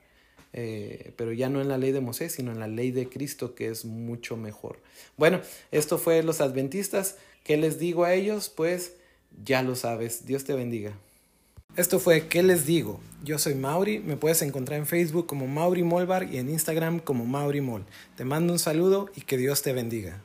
eh, 0.53 1.13
pero 1.17 1.33
ya 1.33 1.49
no 1.49 1.61
en 1.61 1.69
la 1.69 1.77
ley 1.77 1.91
de 1.91 2.01
Moisés, 2.01 2.33
sino 2.33 2.53
en 2.53 2.61
la 2.61 2.69
ley 2.69 2.93
de 2.93 3.09
Cristo 3.09 3.55
que 3.57 3.69
es 3.69 3.85
mucho 3.85 4.37
mejor. 4.37 4.79
Bueno, 5.17 5.41
esto 5.73 5.99
fue 5.99 6.23
los 6.23 6.41
adventistas. 6.41 7.17
¿Qué 7.43 7.57
les 7.57 7.81
digo 7.81 8.05
a 8.05 8.15
ellos? 8.15 8.49
Pues 8.49 8.95
ya 9.45 9.63
lo 9.63 9.75
sabes. 9.75 10.25
Dios 10.25 10.45
te 10.45 10.55
bendiga. 10.55 10.97
Esto 11.77 12.01
fue 12.01 12.27
¿Qué 12.27 12.43
les 12.43 12.65
digo? 12.65 13.01
Yo 13.23 13.39
soy 13.39 13.55
Mauri, 13.55 13.99
me 13.99 14.17
puedes 14.17 14.41
encontrar 14.41 14.79
en 14.79 14.87
Facebook 14.87 15.27
como 15.27 15.47
Mauri 15.47 15.83
Molbar 15.83 16.33
y 16.33 16.39
en 16.39 16.49
Instagram 16.49 17.01
como 17.01 17.27
Mauri 17.27 17.61
Mol. 17.61 17.85
Te 18.17 18.25
mando 18.25 18.55
un 18.55 18.59
saludo 18.59 19.11
y 19.15 19.21
que 19.21 19.37
Dios 19.37 19.61
te 19.61 19.75
bendiga. 19.75 20.23